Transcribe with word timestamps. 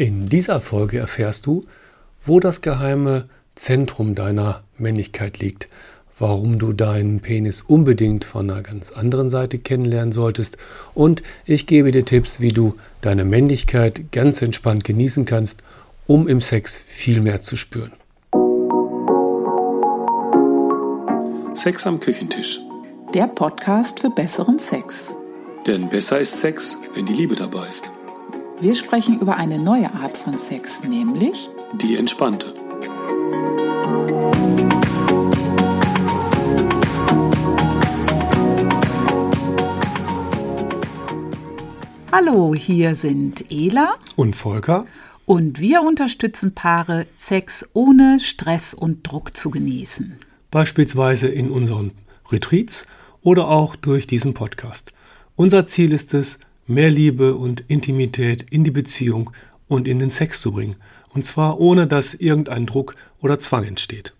In 0.00 0.30
dieser 0.30 0.60
Folge 0.60 0.98
erfährst 0.98 1.44
du, 1.44 1.66
wo 2.24 2.40
das 2.40 2.62
geheime 2.62 3.28
Zentrum 3.54 4.14
deiner 4.14 4.62
Männlichkeit 4.78 5.40
liegt, 5.40 5.68
warum 6.18 6.58
du 6.58 6.72
deinen 6.72 7.20
Penis 7.20 7.60
unbedingt 7.60 8.24
von 8.24 8.50
einer 8.50 8.62
ganz 8.62 8.92
anderen 8.92 9.28
Seite 9.28 9.58
kennenlernen 9.58 10.12
solltest 10.12 10.56
und 10.94 11.22
ich 11.44 11.66
gebe 11.66 11.90
dir 11.90 12.06
Tipps, 12.06 12.40
wie 12.40 12.48
du 12.48 12.76
deine 13.02 13.26
Männlichkeit 13.26 14.10
ganz 14.10 14.40
entspannt 14.40 14.84
genießen 14.84 15.26
kannst, 15.26 15.62
um 16.06 16.28
im 16.28 16.40
Sex 16.40 16.82
viel 16.86 17.20
mehr 17.20 17.42
zu 17.42 17.58
spüren. 17.58 17.92
Sex 21.54 21.86
am 21.86 22.00
Küchentisch. 22.00 22.58
Der 23.12 23.26
Podcast 23.26 24.00
für 24.00 24.08
besseren 24.08 24.58
Sex. 24.58 25.14
Denn 25.66 25.90
besser 25.90 26.20
ist 26.20 26.40
Sex, 26.40 26.78
wenn 26.94 27.04
die 27.04 27.12
Liebe 27.12 27.36
dabei 27.36 27.68
ist. 27.68 27.92
Wir 28.60 28.74
sprechen 28.74 29.18
über 29.18 29.36
eine 29.36 29.58
neue 29.58 29.92
Art 29.94 30.16
von 30.16 30.36
Sex, 30.36 30.84
nämlich 30.84 31.48
Die 31.80 31.96
entspannte. 31.96 32.52
Hallo, 42.12 42.54
hier 42.54 42.94
sind 42.94 43.44
Ela 43.50 43.94
Und 44.16 44.36
Volker? 44.36 44.84
und 45.26 45.60
wir 45.60 45.82
unterstützen 45.82 46.54
Paare, 46.54 47.06
Sex 47.14 47.68
ohne 47.72 48.18
Stress 48.20 48.74
und 48.74 49.06
Druck 49.06 49.36
zu 49.36 49.50
genießen. 49.50 50.16
Beispielsweise 50.50 51.28
in 51.28 51.50
unseren 51.50 51.92
Retreats 52.32 52.86
oder 53.22 53.48
auch 53.48 53.76
durch 53.76 54.08
diesen 54.08 54.34
Podcast. 54.34 54.92
Unser 55.36 55.66
Ziel 55.66 55.92
ist 55.92 56.14
es, 56.14 56.40
mehr 56.70 56.90
Liebe 56.90 57.34
und 57.34 57.64
Intimität 57.68 58.46
in 58.50 58.64
die 58.64 58.70
Beziehung 58.70 59.30
und 59.68 59.86
in 59.86 59.98
den 59.98 60.10
Sex 60.10 60.40
zu 60.40 60.52
bringen. 60.52 60.76
Und 61.10 61.26
zwar 61.26 61.60
ohne 61.60 61.86
dass 61.86 62.14
irgendein 62.14 62.66
Druck 62.66 62.94
oder 63.20 63.38
Zwang 63.38 63.64
entsteht. 63.64 64.14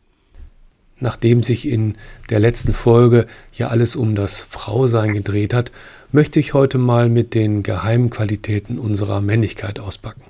Nachdem 0.98 1.42
sich 1.42 1.66
in 1.66 1.96
der 2.28 2.40
letzten 2.40 2.74
Folge 2.74 3.26
ja 3.52 3.68
alles 3.68 3.96
um 3.96 4.14
das 4.14 4.42
Frausein 4.42 5.14
gedreht 5.14 5.54
hat, 5.54 5.72
möchte 6.12 6.38
ich 6.38 6.52
heute 6.52 6.76
mal 6.76 7.08
mit 7.08 7.34
den 7.34 7.62
geheimen 7.62 8.10
Qualitäten 8.10 8.78
unserer 8.78 9.20
Männlichkeit 9.20 9.78
auspacken. 9.78 10.24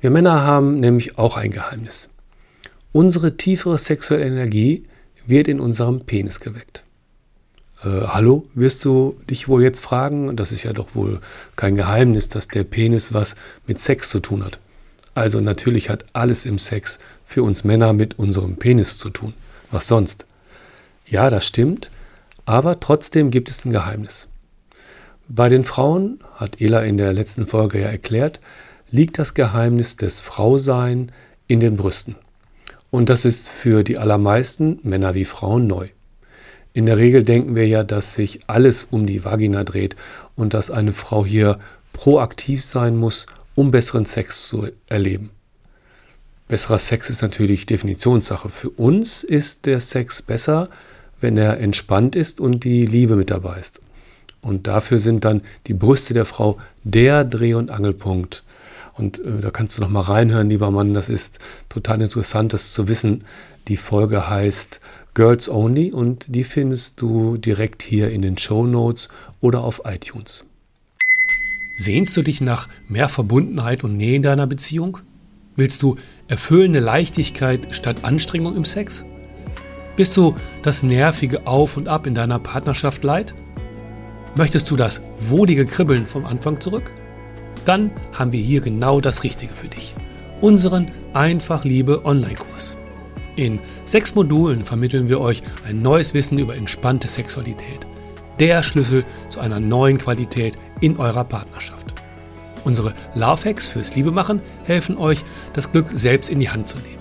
Wir 0.00 0.10
Männer 0.10 0.42
haben 0.42 0.80
nämlich 0.80 1.18
auch 1.18 1.36
ein 1.36 1.50
Geheimnis. 1.50 2.08
Unsere 2.92 3.36
tiefere 3.36 3.76
sexuelle 3.76 4.24
Energie 4.24 4.84
wird 5.26 5.48
in 5.48 5.60
unserem 5.60 6.00
Penis 6.00 6.40
geweckt. 6.40 6.84
Äh, 7.84 8.08
hallo, 8.08 8.42
wirst 8.54 8.84
du 8.84 9.16
dich 9.30 9.48
wohl 9.48 9.62
jetzt 9.62 9.80
fragen? 9.80 10.36
Das 10.36 10.50
ist 10.50 10.64
ja 10.64 10.72
doch 10.72 10.94
wohl 10.94 11.20
kein 11.54 11.76
Geheimnis, 11.76 12.28
dass 12.28 12.48
der 12.48 12.64
Penis 12.64 13.12
was 13.12 13.36
mit 13.66 13.78
Sex 13.78 14.10
zu 14.10 14.20
tun 14.20 14.44
hat. 14.44 14.58
Also 15.14 15.40
natürlich 15.40 15.88
hat 15.88 16.04
alles 16.12 16.44
im 16.44 16.58
Sex 16.58 16.98
für 17.24 17.42
uns 17.42 17.64
Männer 17.64 17.92
mit 17.92 18.18
unserem 18.18 18.56
Penis 18.56 18.98
zu 18.98 19.10
tun. 19.10 19.34
Was 19.70 19.86
sonst? 19.86 20.26
Ja, 21.06 21.30
das 21.30 21.46
stimmt, 21.46 21.90
aber 22.46 22.80
trotzdem 22.80 23.30
gibt 23.30 23.48
es 23.48 23.64
ein 23.64 23.72
Geheimnis. 23.72 24.28
Bei 25.28 25.48
den 25.48 25.64
Frauen, 25.64 26.20
hat 26.34 26.60
Ela 26.60 26.82
in 26.82 26.96
der 26.96 27.12
letzten 27.12 27.46
Folge 27.46 27.80
ja 27.80 27.88
erklärt, 27.88 28.40
liegt 28.90 29.18
das 29.18 29.34
Geheimnis 29.34 29.96
des 29.96 30.20
Frausein 30.20 31.12
in 31.46 31.60
den 31.60 31.76
Brüsten. 31.76 32.16
Und 32.90 33.08
das 33.08 33.24
ist 33.24 33.48
für 33.48 33.84
die 33.84 33.98
allermeisten 33.98 34.80
Männer 34.82 35.14
wie 35.14 35.26
Frauen 35.26 35.66
neu. 35.66 35.88
In 36.78 36.86
der 36.86 36.96
Regel 36.96 37.24
denken 37.24 37.56
wir 37.56 37.66
ja, 37.66 37.82
dass 37.82 38.14
sich 38.14 38.42
alles 38.46 38.84
um 38.84 39.04
die 39.04 39.24
Vagina 39.24 39.64
dreht 39.64 39.96
und 40.36 40.54
dass 40.54 40.70
eine 40.70 40.92
Frau 40.92 41.26
hier 41.26 41.58
proaktiv 41.92 42.64
sein 42.64 42.96
muss, 42.96 43.26
um 43.56 43.72
besseren 43.72 44.04
Sex 44.04 44.46
zu 44.46 44.68
erleben. 44.86 45.30
Besserer 46.46 46.78
Sex 46.78 47.10
ist 47.10 47.20
natürlich 47.20 47.66
Definitionssache. 47.66 48.48
Für 48.48 48.70
uns 48.70 49.24
ist 49.24 49.66
der 49.66 49.80
Sex 49.80 50.22
besser, 50.22 50.68
wenn 51.20 51.36
er 51.36 51.58
entspannt 51.58 52.14
ist 52.14 52.38
und 52.38 52.62
die 52.62 52.86
Liebe 52.86 53.16
mit 53.16 53.32
dabei 53.32 53.58
ist. 53.58 53.80
Und 54.40 54.68
dafür 54.68 55.00
sind 55.00 55.24
dann 55.24 55.42
die 55.66 55.74
Brüste 55.74 56.14
der 56.14 56.26
Frau 56.26 56.58
der 56.84 57.24
Dreh- 57.24 57.54
und 57.54 57.72
Angelpunkt. 57.72 58.44
Und 58.92 59.18
äh, 59.18 59.40
da 59.40 59.50
kannst 59.50 59.76
du 59.76 59.80
noch 59.80 59.90
mal 59.90 60.02
reinhören, 60.02 60.48
lieber 60.48 60.70
Mann. 60.70 60.94
Das 60.94 61.08
ist 61.08 61.40
total 61.68 62.02
interessant, 62.02 62.52
das 62.52 62.72
zu 62.72 62.86
wissen. 62.86 63.24
Die 63.66 63.76
Folge 63.76 64.30
heißt 64.30 64.80
Girls 65.18 65.48
Only 65.48 65.90
und 65.90 66.26
die 66.28 66.44
findest 66.44 67.00
du 67.00 67.38
direkt 67.38 67.82
hier 67.82 68.08
in 68.10 68.22
den 68.22 68.38
Show 68.38 68.68
Notes 68.68 69.08
oder 69.42 69.64
auf 69.64 69.82
iTunes. 69.84 70.44
Sehnst 71.74 72.16
du 72.16 72.22
dich 72.22 72.40
nach 72.40 72.68
mehr 72.86 73.08
Verbundenheit 73.08 73.82
und 73.82 73.96
Nähe 73.96 74.14
in 74.14 74.22
deiner 74.22 74.46
Beziehung? 74.46 74.98
Willst 75.56 75.82
du 75.82 75.96
erfüllende 76.28 76.78
Leichtigkeit 76.78 77.74
statt 77.74 78.04
Anstrengung 78.04 78.54
im 78.54 78.64
Sex? 78.64 79.04
Bist 79.96 80.16
du 80.16 80.36
das 80.62 80.84
nervige 80.84 81.48
Auf 81.48 81.76
und 81.76 81.88
Ab 81.88 82.06
in 82.06 82.14
deiner 82.14 82.38
Partnerschaft 82.38 83.02
leid? 83.02 83.34
Möchtest 84.36 84.70
du 84.70 84.76
das 84.76 85.00
wohlige 85.16 85.66
Kribbeln 85.66 86.06
vom 86.06 86.26
Anfang 86.26 86.60
zurück? 86.60 86.92
Dann 87.64 87.90
haben 88.12 88.30
wir 88.30 88.40
hier 88.40 88.60
genau 88.60 89.00
das 89.00 89.24
Richtige 89.24 89.52
für 89.52 89.66
dich. 89.66 89.96
Unseren 90.40 90.92
Einfach 91.12 91.64
Liebe 91.64 92.04
Online-Kurs. 92.04 92.77
In 93.38 93.60
sechs 93.84 94.16
Modulen 94.16 94.64
vermitteln 94.64 95.08
wir 95.08 95.20
euch 95.20 95.44
ein 95.64 95.80
neues 95.80 96.12
Wissen 96.12 96.38
über 96.38 96.56
entspannte 96.56 97.06
Sexualität. 97.06 97.86
Der 98.40 98.64
Schlüssel 98.64 99.04
zu 99.28 99.38
einer 99.38 99.60
neuen 99.60 99.96
Qualität 99.96 100.58
in 100.80 100.96
eurer 100.96 101.22
Partnerschaft. 101.22 101.94
Unsere 102.64 102.94
Love 103.14 103.48
Hacks 103.48 103.68
fürs 103.68 103.94
Liebemachen 103.94 104.42
helfen 104.64 104.98
euch, 104.98 105.24
das 105.52 105.70
Glück 105.70 105.86
selbst 105.88 106.30
in 106.30 106.40
die 106.40 106.50
Hand 106.50 106.66
zu 106.66 106.78
nehmen. 106.78 106.98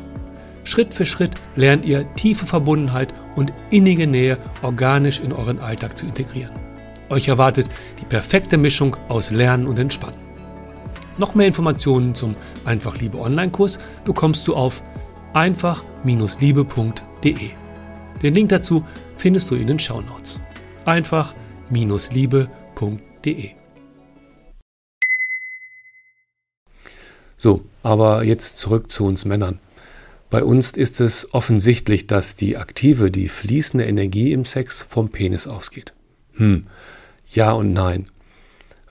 Schritt 0.63 0.93
für 0.93 1.07
Schritt 1.07 1.31
lernt 1.55 1.85
ihr 1.85 2.13
tiefe 2.13 2.45
Verbundenheit 2.45 3.15
und 3.35 3.51
innige 3.71 4.05
Nähe 4.05 4.37
organisch 4.61 5.19
in 5.19 5.33
euren 5.33 5.57
Alltag 5.57 5.97
zu 5.97 6.05
integrieren. 6.05 6.53
Euch 7.09 7.29
erwartet 7.29 7.67
die 7.99 8.05
perfekte 8.05 8.57
Mischung 8.57 8.95
aus 9.07 9.31
Lernen 9.31 9.65
und 9.65 9.79
Entspannen. 9.79 10.27
Noch 11.17 11.33
mehr 11.33 11.47
Informationen 11.47 12.13
zum 12.13 12.35
Einfach 12.63 12.99
Liebe 12.99 13.17
Online-Kurs 13.17 13.79
bekommst 14.05 14.47
du 14.47 14.55
auf 14.55 14.83
einfach-liebe.de. 15.33 17.49
Den 18.21 18.33
Link 18.33 18.49
dazu 18.49 18.83
findest 19.15 19.49
du 19.51 19.55
in 19.55 19.67
den 19.67 19.79
Shownotes. 19.79 20.41
einfach-liebe.de. 20.85 23.51
So, 27.39 27.63
aber 27.83 28.23
jetzt 28.23 28.57
zurück 28.57 28.91
zu 28.91 29.05
uns 29.05 29.25
Männern. 29.25 29.59
Bei 30.29 30.43
uns 30.43 30.71
ist 30.71 30.99
es 30.99 31.33
offensichtlich, 31.33 32.07
dass 32.07 32.35
die 32.35 32.57
aktive, 32.57 33.11
die 33.11 33.29
fließende 33.29 33.85
Energie 33.85 34.33
im 34.33 34.43
Sex 34.43 34.81
vom 34.81 35.09
Penis 35.09 35.47
ausgeht. 35.47 35.93
Hm, 36.33 36.67
ja 37.29 37.53
und 37.53 37.73
nein. 37.73 38.07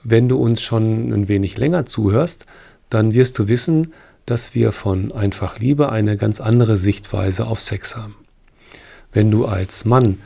Wenn 0.02 0.28
du 0.28 0.36
uns 0.36 0.62
schon 0.62 1.12
ein 1.12 1.28
wenig 1.28 1.58
länger 1.58 1.84
zuhörst, 1.84 2.46
dann 2.88 3.14
wirst 3.14 3.38
du 3.38 3.48
wissen, 3.48 3.92
dass 4.26 4.54
wir 4.54 4.72
von 4.72 5.12
einfach 5.12 5.58
Liebe 5.58 5.90
eine 5.90 6.16
ganz 6.16 6.40
andere 6.40 6.76
Sichtweise 6.76 7.46
auf 7.46 7.60
Sex 7.60 7.96
haben. 7.96 8.16
Wenn 9.12 9.30
du 9.30 9.46
als 9.46 9.84
Mann 9.84 10.20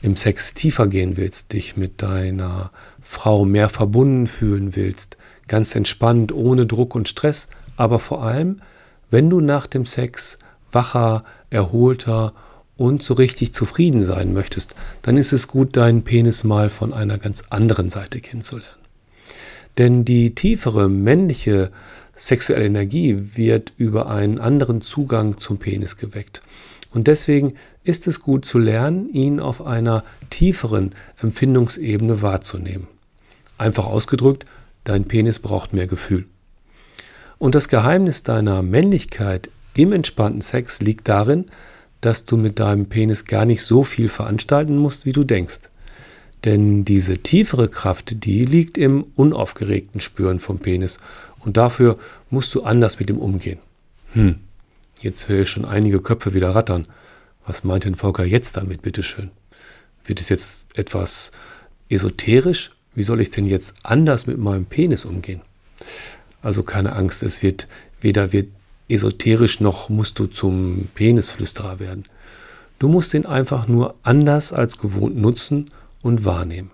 im 0.00 0.16
Sex 0.16 0.54
tiefer 0.54 0.88
gehen 0.88 1.16
willst, 1.16 1.52
dich 1.52 1.76
mit 1.76 2.02
deiner 2.02 2.72
Frau 3.02 3.44
mehr 3.44 3.68
verbunden 3.68 4.26
fühlen 4.26 4.74
willst, 4.74 5.16
ganz 5.48 5.74
entspannt, 5.74 6.32
ohne 6.32 6.66
Druck 6.66 6.94
und 6.94 7.08
Stress, 7.08 7.48
aber 7.76 7.98
vor 7.98 8.22
allem, 8.22 8.62
wenn 9.10 9.28
du 9.28 9.40
nach 9.40 9.66
dem 9.66 9.86
Sex 9.86 10.38
wacher, 10.72 11.22
erholter 11.50 12.32
und 12.76 13.02
so 13.02 13.14
richtig 13.14 13.52
zufrieden 13.52 14.04
sein 14.04 14.32
möchtest, 14.32 14.74
dann 15.02 15.16
ist 15.16 15.32
es 15.32 15.46
gut, 15.46 15.76
deinen 15.76 16.02
Penis 16.02 16.42
mal 16.42 16.70
von 16.70 16.92
einer 16.92 17.18
ganz 17.18 17.44
anderen 17.50 17.90
Seite 17.90 18.20
kennenzulernen. 18.20 18.82
Denn 19.78 20.04
die 20.04 20.34
tiefere 20.34 20.88
männliche 20.88 21.70
sexuelle 22.14 22.66
Energie 22.66 23.36
wird 23.36 23.72
über 23.76 24.08
einen 24.08 24.38
anderen 24.38 24.80
Zugang 24.80 25.38
zum 25.38 25.58
Penis 25.58 25.96
geweckt. 25.96 26.42
Und 26.90 27.06
deswegen 27.06 27.54
ist 27.84 28.06
es 28.06 28.20
gut 28.20 28.44
zu 28.44 28.58
lernen, 28.58 29.08
ihn 29.12 29.40
auf 29.40 29.64
einer 29.64 30.04
tieferen 30.30 30.94
Empfindungsebene 31.20 32.22
wahrzunehmen. 32.22 32.86
Einfach 33.58 33.86
ausgedrückt, 33.86 34.46
dein 34.84 35.06
Penis 35.06 35.38
braucht 35.38 35.72
mehr 35.72 35.86
Gefühl. 35.86 36.26
Und 37.38 37.54
das 37.54 37.68
Geheimnis 37.68 38.22
deiner 38.22 38.62
Männlichkeit 38.62 39.50
im 39.74 39.92
entspannten 39.92 40.42
Sex 40.42 40.80
liegt 40.80 41.08
darin, 41.08 41.46
dass 42.00 42.24
du 42.24 42.36
mit 42.36 42.58
deinem 42.58 42.86
Penis 42.86 43.24
gar 43.24 43.46
nicht 43.46 43.62
so 43.62 43.84
viel 43.84 44.08
veranstalten 44.08 44.76
musst, 44.76 45.06
wie 45.06 45.12
du 45.12 45.22
denkst. 45.22 45.70
Denn 46.44 46.84
diese 46.84 47.18
tiefere 47.18 47.68
Kraft, 47.68 48.24
die 48.24 48.44
liegt 48.44 48.76
im 48.76 49.04
unaufgeregten 49.14 50.00
Spüren 50.00 50.40
vom 50.40 50.58
Penis. 50.58 50.98
Und 51.44 51.56
dafür 51.56 51.98
musst 52.30 52.54
du 52.54 52.62
anders 52.62 52.98
mit 52.98 53.10
ihm 53.10 53.18
umgehen. 53.18 53.58
Hm, 54.12 54.36
jetzt 55.00 55.28
höre 55.28 55.42
ich 55.42 55.50
schon 55.50 55.64
einige 55.64 56.00
Köpfe 56.00 56.34
wieder 56.34 56.54
rattern. 56.54 56.86
Was 57.46 57.64
meint 57.64 57.84
denn 57.84 57.96
Volker 57.96 58.24
jetzt 58.24 58.56
damit, 58.56 58.82
bitteschön? 58.82 59.30
Wird 60.04 60.20
es 60.20 60.28
jetzt 60.28 60.64
etwas 60.76 61.32
esoterisch? 61.88 62.70
Wie 62.94 63.02
soll 63.02 63.20
ich 63.20 63.30
denn 63.30 63.46
jetzt 63.46 63.74
anders 63.82 64.26
mit 64.26 64.38
meinem 64.38 64.66
Penis 64.66 65.04
umgehen? 65.04 65.40
Also 66.42 66.62
keine 66.62 66.94
Angst, 66.94 67.22
es 67.22 67.42
wird 67.42 67.66
weder 68.00 68.32
wird 68.32 68.48
esoterisch 68.88 69.60
noch 69.60 69.88
musst 69.88 70.18
du 70.18 70.26
zum 70.26 70.88
Penisflüsterer 70.94 71.80
werden. 71.80 72.04
Du 72.78 72.88
musst 72.88 73.14
ihn 73.14 73.26
einfach 73.26 73.68
nur 73.68 73.94
anders 74.02 74.52
als 74.52 74.78
gewohnt 74.78 75.16
nutzen 75.16 75.70
und 76.02 76.24
wahrnehmen. 76.24 76.70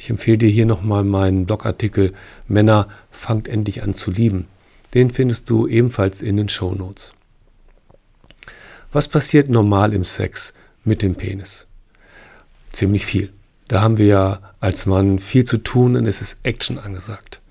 Ich 0.00 0.08
empfehle 0.08 0.38
dir 0.38 0.48
hier 0.48 0.64
nochmal 0.64 1.04
meinen 1.04 1.44
Blogartikel 1.44 2.14
Männer 2.48 2.88
fangt 3.10 3.46
endlich 3.48 3.82
an 3.82 3.92
zu 3.92 4.10
lieben. 4.10 4.46
Den 4.94 5.10
findest 5.10 5.50
du 5.50 5.66
ebenfalls 5.66 6.22
in 6.22 6.38
den 6.38 6.48
Show 6.48 6.74
Notes. 6.74 7.12
Was 8.92 9.08
passiert 9.08 9.50
normal 9.50 9.92
im 9.92 10.04
Sex 10.04 10.54
mit 10.84 11.02
dem 11.02 11.16
Penis? 11.16 11.66
Ziemlich 12.72 13.04
viel. 13.04 13.30
Da 13.68 13.82
haben 13.82 13.98
wir 13.98 14.06
ja 14.06 14.40
als 14.58 14.86
Mann 14.86 15.18
viel 15.18 15.44
zu 15.44 15.58
tun 15.58 15.96
und 15.96 16.06
es 16.06 16.22
ist 16.22 16.38
Action 16.44 16.78
angesagt. 16.78 17.42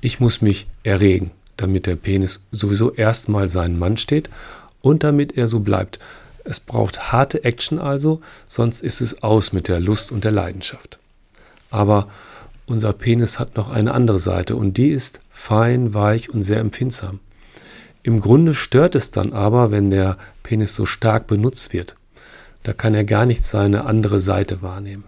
Ich 0.00 0.20
muss 0.20 0.40
mich 0.40 0.68
erregen, 0.84 1.32
damit 1.56 1.86
der 1.86 1.96
Penis 1.96 2.40
sowieso 2.52 2.92
erstmal 2.92 3.48
seinen 3.48 3.80
Mann 3.80 3.96
steht 3.96 4.30
und 4.80 5.02
damit 5.02 5.36
er 5.36 5.48
so 5.48 5.58
bleibt. 5.58 5.98
Es 6.44 6.60
braucht 6.60 7.10
harte 7.10 7.42
Action 7.42 7.80
also, 7.80 8.20
sonst 8.46 8.80
ist 8.80 9.00
es 9.00 9.24
aus 9.24 9.52
mit 9.52 9.66
der 9.66 9.80
Lust 9.80 10.12
und 10.12 10.22
der 10.22 10.30
Leidenschaft. 10.30 11.00
Aber 11.70 12.08
unser 12.66 12.92
Penis 12.92 13.38
hat 13.38 13.56
noch 13.56 13.70
eine 13.70 13.94
andere 13.94 14.18
Seite 14.18 14.56
und 14.56 14.76
die 14.76 14.88
ist 14.88 15.20
fein, 15.30 15.94
weich 15.94 16.30
und 16.30 16.42
sehr 16.42 16.58
empfindsam. 16.58 17.20
Im 18.02 18.20
Grunde 18.20 18.54
stört 18.54 18.94
es 18.94 19.10
dann 19.10 19.32
aber, 19.32 19.72
wenn 19.72 19.90
der 19.90 20.16
Penis 20.42 20.76
so 20.76 20.86
stark 20.86 21.26
benutzt 21.26 21.72
wird. 21.72 21.96
Da 22.62 22.72
kann 22.72 22.94
er 22.94 23.04
gar 23.04 23.26
nicht 23.26 23.44
seine 23.44 23.84
andere 23.84 24.20
Seite 24.20 24.62
wahrnehmen. 24.62 25.04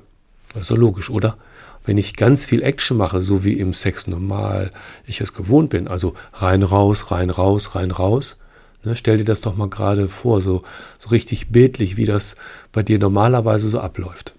Das 0.53 0.63
ist 0.63 0.71
doch 0.71 0.77
logisch, 0.77 1.11
oder? 1.11 1.37
Wenn 1.85 1.99
ich 1.99 2.17
ganz 2.17 2.45
viel 2.45 2.63
Action 2.63 2.97
mache, 2.97 3.23
so 3.23 3.45
wie 3.45 3.55
im 3.55 3.73
Sex 3.73 4.07
normal 4.07 4.73
ich 5.07 5.21
es 5.21 5.33
gewohnt 5.33 5.71
bin, 5.71 5.89
also 5.89 6.15
rein, 6.35 6.63
raus, 6.63 7.11
rein, 7.11 7.31
raus, 7.31 7.75
rein, 7.75 7.91
raus, 7.91 8.39
ne, 8.85 8.95
stell 8.95 9.19
dir 9.19 9.25
das 9.25 9.41
doch 9.41 9.57
mal 9.57 9.69
gerade 9.69 10.09
vor, 10.09 10.41
so, 10.41 10.63
so 10.99 11.09
richtig 11.09 11.51
bildlich, 11.51 11.97
wie 11.97 12.07
das 12.07 12.37
bei 12.73 12.83
dir 12.83 12.99
normalerweise 12.99 13.69
so 13.69 13.81
abläuft. 13.81 14.35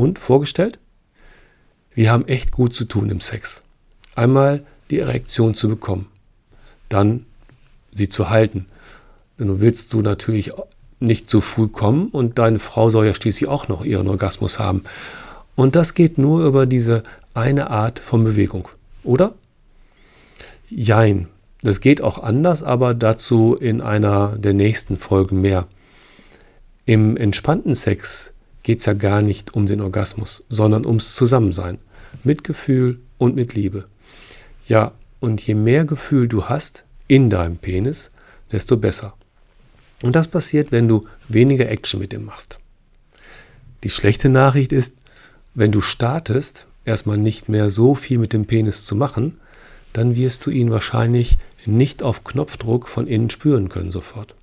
Und 0.00 0.18
vorgestellt? 0.18 0.78
Wir 1.92 2.10
haben 2.10 2.26
echt 2.26 2.52
gut 2.52 2.72
zu 2.72 2.86
tun 2.86 3.10
im 3.10 3.20
Sex. 3.20 3.64
Einmal 4.14 4.64
die 4.88 4.98
Erektion 4.98 5.52
zu 5.52 5.68
bekommen, 5.68 6.06
dann 6.88 7.26
sie 7.94 8.08
zu 8.08 8.30
halten. 8.30 8.64
Denn 9.38 9.48
du 9.48 9.60
willst 9.60 9.92
du 9.92 10.00
natürlich 10.00 10.52
nicht 11.00 11.28
zu 11.28 11.42
früh 11.42 11.68
kommen 11.68 12.08
und 12.08 12.38
deine 12.38 12.60
Frau 12.60 12.88
soll 12.88 13.04
ja 13.04 13.14
schließlich 13.14 13.50
auch 13.50 13.68
noch 13.68 13.84
ihren 13.84 14.08
Orgasmus 14.08 14.58
haben. 14.58 14.84
Und 15.54 15.76
das 15.76 15.92
geht 15.92 16.16
nur 16.16 16.46
über 16.46 16.64
diese 16.64 17.02
eine 17.34 17.68
Art 17.68 17.98
von 17.98 18.24
Bewegung, 18.24 18.70
oder? 19.04 19.34
Jein, 20.70 21.28
das 21.60 21.82
geht 21.82 22.00
auch 22.00 22.16
anders, 22.16 22.62
aber 22.62 22.94
dazu 22.94 23.54
in 23.54 23.82
einer 23.82 24.38
der 24.38 24.54
nächsten 24.54 24.96
Folgen 24.96 25.42
mehr. 25.42 25.66
Im 26.86 27.18
entspannten 27.18 27.74
Sex 27.74 28.32
geht 28.62 28.80
es 28.80 28.86
ja 28.86 28.92
gar 28.92 29.22
nicht 29.22 29.54
um 29.54 29.66
den 29.66 29.80
Orgasmus, 29.80 30.44
sondern 30.48 30.86
ums 30.86 31.14
Zusammensein, 31.14 31.78
mit 32.24 32.44
Gefühl 32.44 33.00
und 33.18 33.34
mit 33.36 33.54
Liebe. 33.54 33.86
Ja, 34.66 34.92
und 35.20 35.40
je 35.46 35.54
mehr 35.54 35.84
Gefühl 35.84 36.28
du 36.28 36.46
hast 36.46 36.84
in 37.08 37.30
deinem 37.30 37.56
Penis, 37.56 38.10
desto 38.52 38.76
besser. 38.76 39.14
Und 40.02 40.16
das 40.16 40.28
passiert, 40.28 40.72
wenn 40.72 40.88
du 40.88 41.06
weniger 41.28 41.68
Action 41.68 42.00
mit 42.00 42.12
ihm 42.12 42.24
machst. 42.24 42.58
Die 43.82 43.90
schlechte 43.90 44.28
Nachricht 44.28 44.72
ist, 44.72 44.96
wenn 45.54 45.72
du 45.72 45.80
startest, 45.80 46.66
erstmal 46.84 47.18
nicht 47.18 47.48
mehr 47.48 47.70
so 47.70 47.94
viel 47.94 48.18
mit 48.18 48.32
dem 48.32 48.46
Penis 48.46 48.84
zu 48.84 48.94
machen, 48.94 49.38
dann 49.92 50.16
wirst 50.16 50.46
du 50.46 50.50
ihn 50.50 50.70
wahrscheinlich 50.70 51.38
nicht 51.66 52.02
auf 52.02 52.24
Knopfdruck 52.24 52.88
von 52.88 53.06
innen 53.06 53.30
spüren 53.30 53.68
können 53.68 53.92
sofort. 53.92 54.34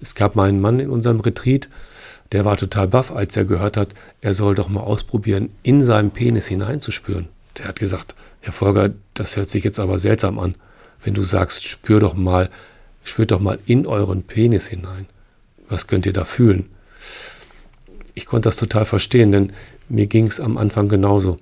Es 0.00 0.14
gab 0.14 0.36
mal 0.36 0.48
einen 0.48 0.60
Mann 0.60 0.80
in 0.80 0.90
unserem 0.90 1.20
Retreat, 1.20 1.68
der 2.34 2.44
war 2.44 2.58
total 2.58 2.88
baff, 2.88 3.10
als 3.10 3.34
er 3.36 3.46
gehört 3.46 3.78
hat, 3.78 3.94
er 4.20 4.34
soll 4.34 4.54
doch 4.54 4.68
mal 4.68 4.82
ausprobieren, 4.82 5.48
in 5.62 5.82
seinen 5.82 6.10
Penis 6.10 6.46
hineinzuspüren. 6.46 7.28
Der 7.56 7.66
hat 7.66 7.78
gesagt, 7.78 8.14
Herr 8.40 8.52
Folger, 8.52 8.90
das 9.14 9.36
hört 9.36 9.48
sich 9.48 9.64
jetzt 9.64 9.80
aber 9.80 9.98
seltsam 9.98 10.38
an. 10.38 10.54
Wenn 11.02 11.14
du 11.14 11.22
sagst, 11.22 11.66
spür 11.66 12.00
doch 12.00 12.14
mal, 12.14 12.50
Spürt 13.04 13.30
doch 13.30 13.40
mal 13.40 13.58
in 13.66 13.86
euren 13.86 14.22
Penis 14.22 14.66
hinein. 14.66 15.06
Was 15.68 15.86
könnt 15.86 16.06
ihr 16.06 16.14
da 16.14 16.24
fühlen? 16.24 16.70
Ich 18.14 18.24
konnte 18.24 18.48
das 18.48 18.56
total 18.56 18.86
verstehen, 18.86 19.30
denn 19.30 19.52
mir 19.88 20.06
ging 20.06 20.26
es 20.26 20.40
am 20.40 20.56
Anfang 20.56 20.88
genauso. 20.88 21.36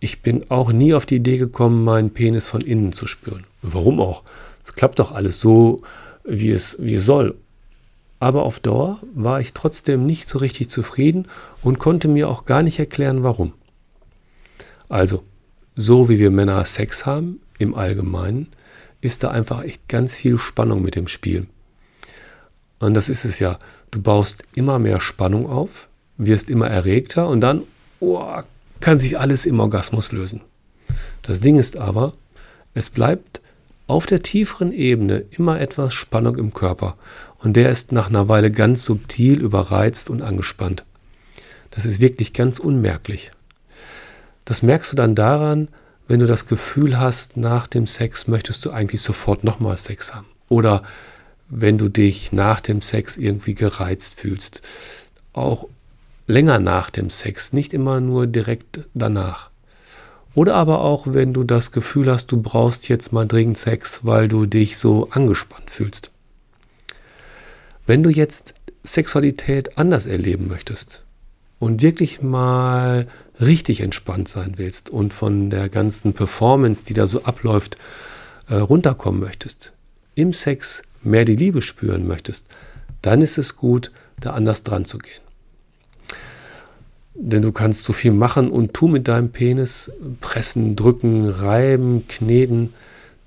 Ich 0.00 0.20
bin 0.20 0.50
auch 0.50 0.72
nie 0.72 0.94
auf 0.94 1.06
die 1.06 1.16
Idee 1.16 1.38
gekommen, 1.38 1.84
meinen 1.84 2.10
Penis 2.10 2.48
von 2.48 2.60
innen 2.60 2.92
zu 2.92 3.06
spüren. 3.06 3.44
Warum 3.62 4.00
auch? 4.00 4.24
Es 4.64 4.74
klappt 4.74 4.98
doch 4.98 5.12
alles 5.12 5.38
so, 5.38 5.80
wie 6.24 6.50
es, 6.50 6.76
wie 6.80 6.94
es 6.94 7.04
soll. 7.04 7.36
Aber 8.18 8.44
auf 8.44 8.60
Dauer 8.60 8.98
war 9.14 9.40
ich 9.40 9.52
trotzdem 9.52 10.06
nicht 10.06 10.28
so 10.28 10.38
richtig 10.38 10.70
zufrieden 10.70 11.28
und 11.62 11.78
konnte 11.78 12.08
mir 12.08 12.28
auch 12.28 12.44
gar 12.46 12.62
nicht 12.62 12.78
erklären, 12.78 13.22
warum. 13.22 13.52
Also, 14.88 15.22
so 15.74 16.08
wie 16.08 16.18
wir 16.18 16.30
Männer 16.30 16.64
Sex 16.64 17.04
haben, 17.04 17.40
im 17.58 17.74
Allgemeinen, 17.74 18.48
ist 19.00 19.22
da 19.22 19.28
einfach 19.28 19.64
echt 19.64 19.88
ganz 19.88 20.16
viel 20.16 20.38
Spannung 20.38 20.82
mit 20.82 20.94
dem 20.94 21.08
Spiel. 21.08 21.46
Und 22.78 22.94
das 22.94 23.08
ist 23.08 23.24
es 23.24 23.38
ja. 23.38 23.58
Du 23.90 24.00
baust 24.00 24.42
immer 24.54 24.78
mehr 24.78 25.00
Spannung 25.00 25.48
auf, 25.48 25.88
wirst 26.16 26.50
immer 26.50 26.68
erregter 26.68 27.28
und 27.28 27.40
dann 27.40 27.62
oh, 28.00 28.22
kann 28.80 28.98
sich 28.98 29.18
alles 29.18 29.46
im 29.46 29.60
Orgasmus 29.60 30.12
lösen. 30.12 30.40
Das 31.22 31.40
Ding 31.40 31.56
ist 31.56 31.76
aber, 31.76 32.12
es 32.74 32.90
bleibt 32.90 33.40
auf 33.86 34.06
der 34.06 34.22
tieferen 34.22 34.72
Ebene 34.72 35.24
immer 35.30 35.60
etwas 35.60 35.94
Spannung 35.94 36.36
im 36.36 36.52
Körper 36.52 36.96
und 37.38 37.54
der 37.54 37.70
ist 37.70 37.92
nach 37.92 38.08
einer 38.08 38.28
Weile 38.28 38.50
ganz 38.50 38.84
subtil 38.84 39.40
überreizt 39.40 40.10
und 40.10 40.22
angespannt. 40.22 40.84
Das 41.70 41.84
ist 41.84 42.00
wirklich 42.00 42.32
ganz 42.32 42.58
unmerklich. 42.58 43.30
Das 44.44 44.62
merkst 44.62 44.92
du 44.92 44.96
dann 44.96 45.14
daran, 45.14 45.68
wenn 46.08 46.20
du 46.20 46.26
das 46.26 46.46
Gefühl 46.46 46.98
hast, 46.98 47.36
nach 47.36 47.66
dem 47.66 47.86
Sex 47.86 48.28
möchtest 48.28 48.64
du 48.64 48.70
eigentlich 48.70 49.02
sofort 49.02 49.44
nochmal 49.44 49.76
Sex 49.76 50.14
haben. 50.14 50.26
Oder 50.48 50.82
wenn 51.48 51.78
du 51.78 51.88
dich 51.88 52.32
nach 52.32 52.60
dem 52.60 52.80
Sex 52.80 53.18
irgendwie 53.18 53.54
gereizt 53.54 54.20
fühlst. 54.20 54.62
Auch 55.32 55.68
länger 56.26 56.58
nach 56.58 56.90
dem 56.90 57.10
Sex, 57.10 57.52
nicht 57.52 57.72
immer 57.72 58.00
nur 58.00 58.26
direkt 58.26 58.80
danach. 58.94 59.50
Oder 60.34 60.54
aber 60.54 60.80
auch, 60.80 61.06
wenn 61.10 61.32
du 61.32 61.44
das 61.44 61.72
Gefühl 61.72 62.10
hast, 62.10 62.26
du 62.26 62.40
brauchst 62.40 62.88
jetzt 62.88 63.12
mal 63.12 63.26
dringend 63.26 63.58
Sex, 63.58 64.04
weil 64.04 64.28
du 64.28 64.46
dich 64.46 64.76
so 64.76 65.08
angespannt 65.10 65.70
fühlst. 65.70 66.10
Wenn 67.86 68.02
du 68.02 68.10
jetzt 68.10 68.54
Sexualität 68.82 69.78
anders 69.78 70.06
erleben 70.06 70.48
möchtest 70.48 71.04
und 71.60 71.82
wirklich 71.82 72.20
mal 72.20 73.06
richtig 73.40 73.80
entspannt 73.80 74.28
sein 74.28 74.54
willst 74.56 74.90
und 74.90 75.14
von 75.14 75.50
der 75.50 75.68
ganzen 75.68 76.12
Performance, 76.12 76.84
die 76.84 76.94
da 76.94 77.06
so 77.06 77.22
abläuft, 77.22 77.78
äh, 78.48 78.54
runterkommen 78.56 79.20
möchtest, 79.20 79.72
im 80.16 80.32
Sex 80.32 80.82
mehr 81.02 81.24
die 81.24 81.36
Liebe 81.36 81.62
spüren 81.62 82.08
möchtest, 82.08 82.46
dann 83.02 83.22
ist 83.22 83.38
es 83.38 83.56
gut, 83.56 83.92
da 84.18 84.30
anders 84.30 84.64
dran 84.64 84.84
zu 84.84 84.98
gehen. 84.98 85.20
Denn 87.14 87.42
du 87.42 87.52
kannst 87.52 87.84
so 87.84 87.92
viel 87.92 88.12
machen 88.12 88.50
und 88.50 88.74
tun 88.74 88.92
mit 88.92 89.06
deinem 89.06 89.30
Penis, 89.30 89.92
pressen, 90.20 90.74
drücken, 90.74 91.28
reiben, 91.28 92.08
kneten. 92.08 92.74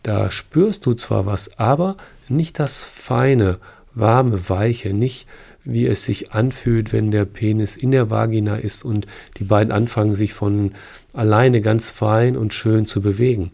Da 0.04 0.32
spürst 0.32 0.86
du 0.86 0.96
zwar 0.96 1.26
was, 1.26 1.58
aber 1.58 1.96
nicht 2.28 2.60
das 2.60 2.84
feine, 2.84 3.58
warme, 4.00 4.50
weiche, 4.50 4.94
nicht 4.94 5.28
wie 5.64 5.86
es 5.86 6.04
sich 6.06 6.32
anfühlt, 6.32 6.94
wenn 6.94 7.12
der 7.12 7.26
Penis 7.26 7.76
in 7.76 7.92
der 7.92 8.10
Vagina 8.10 8.56
ist 8.56 8.84
und 8.86 9.08
die 9.38 9.44
beiden 9.44 9.72
anfangen, 9.72 10.16
sich 10.16 10.34
von 10.34 10.74
alleine 11.14 11.62
ganz 11.62 11.90
fein 11.90 12.38
und 12.38 12.54
schön 12.54 12.86
zu 12.86 13.02
bewegen. 13.02 13.52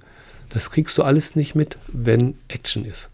Das 0.49 0.71
kriegst 0.71 0.97
du 0.97 1.03
alles 1.03 1.35
nicht 1.35 1.55
mit, 1.55 1.77
wenn 1.87 2.35
Action 2.47 2.85
ist. 2.85 3.09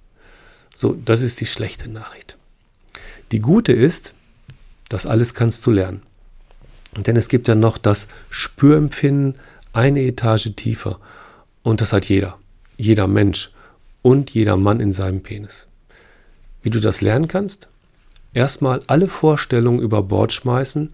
So, 0.75 0.93
das 0.93 1.21
ist 1.21 1.39
die 1.41 1.45
schlechte 1.45 1.89
Nachricht. 1.89 2.38
Die 3.31 3.39
gute 3.39 3.71
ist, 3.71 4.13
das 4.89 5.05
alles 5.05 5.33
kannst 5.33 5.65
du 5.65 5.71
lernen. 5.71 6.01
Denn 6.97 7.15
es 7.15 7.29
gibt 7.29 7.47
ja 7.47 7.55
noch 7.55 7.77
das 7.77 8.07
Spürempfinden 8.29 9.35
eine 9.73 10.01
Etage 10.01 10.53
tiefer. 10.55 11.00
Und 11.63 11.79
das 11.81 11.93
hat 11.93 12.05
jeder. 12.05 12.38
Jeder 12.77 13.07
Mensch 13.07 13.51
und 14.01 14.31
jeder 14.31 14.57
Mann 14.57 14.79
in 14.79 14.91
seinem 14.91 15.21
Penis. 15.21 15.67
Wie 16.61 16.69
du 16.69 16.79
das 16.79 17.01
lernen 17.01 17.27
kannst? 17.27 17.67
erstmal 18.33 18.81
alle 18.87 19.07
Vorstellungen 19.07 19.79
über 19.79 20.03
Bord 20.03 20.33
schmeißen, 20.33 20.93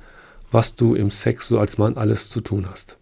was 0.51 0.75
du 0.75 0.95
im 0.95 1.12
Sex 1.12 1.47
so 1.47 1.59
als 1.59 1.77
Mann 1.77 1.97
alles 1.97 2.29
zu 2.29 2.41
tun 2.41 2.67
hast. 2.69 2.97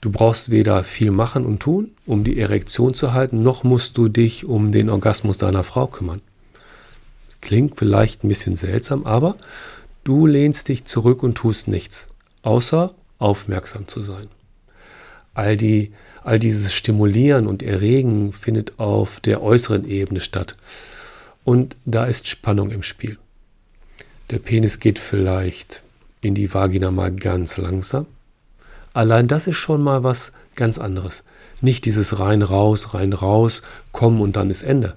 Du 0.00 0.10
brauchst 0.10 0.50
weder 0.50 0.84
viel 0.84 1.10
machen 1.10 1.46
und 1.46 1.60
tun, 1.60 1.92
um 2.06 2.22
die 2.22 2.38
Erektion 2.38 2.94
zu 2.94 3.12
halten, 3.12 3.42
noch 3.42 3.64
musst 3.64 3.96
du 3.98 4.08
dich 4.08 4.44
um 4.44 4.72
den 4.72 4.90
Orgasmus 4.90 5.38
deiner 5.38 5.64
Frau 5.64 5.86
kümmern. 5.86 6.20
Klingt 7.40 7.76
vielleicht 7.78 8.24
ein 8.24 8.28
bisschen 8.28 8.56
seltsam, 8.56 9.04
aber 9.04 9.36
du 10.04 10.26
lehnst 10.26 10.68
dich 10.68 10.84
zurück 10.84 11.22
und 11.22 11.34
tust 11.34 11.68
nichts, 11.68 12.08
außer 12.42 12.94
aufmerksam 13.18 13.88
zu 13.88 14.02
sein. 14.02 14.26
All, 15.34 15.56
die, 15.56 15.92
all 16.24 16.38
dieses 16.38 16.72
Stimulieren 16.72 17.46
und 17.46 17.62
Erregen 17.62 18.32
findet 18.32 18.78
auf 18.78 19.20
der 19.20 19.42
äußeren 19.42 19.86
Ebene 19.86 20.20
statt. 20.20 20.56
Und 21.46 21.76
da 21.84 22.06
ist 22.06 22.26
Spannung 22.26 22.72
im 22.72 22.82
Spiel. 22.82 23.18
Der 24.30 24.40
Penis 24.40 24.80
geht 24.80 24.98
vielleicht 24.98 25.84
in 26.20 26.34
die 26.34 26.52
Vagina 26.52 26.90
mal 26.90 27.12
ganz 27.12 27.56
langsam. 27.56 28.06
Allein 28.92 29.28
das 29.28 29.46
ist 29.46 29.56
schon 29.56 29.80
mal 29.80 30.02
was 30.02 30.32
ganz 30.56 30.76
anderes. 30.76 31.22
Nicht 31.60 31.84
dieses 31.84 32.18
rein 32.18 32.42
raus, 32.42 32.94
rein 32.94 33.12
raus, 33.12 33.62
kommen 33.92 34.20
und 34.20 34.34
dann 34.34 34.50
ist 34.50 34.62
Ende, 34.62 34.96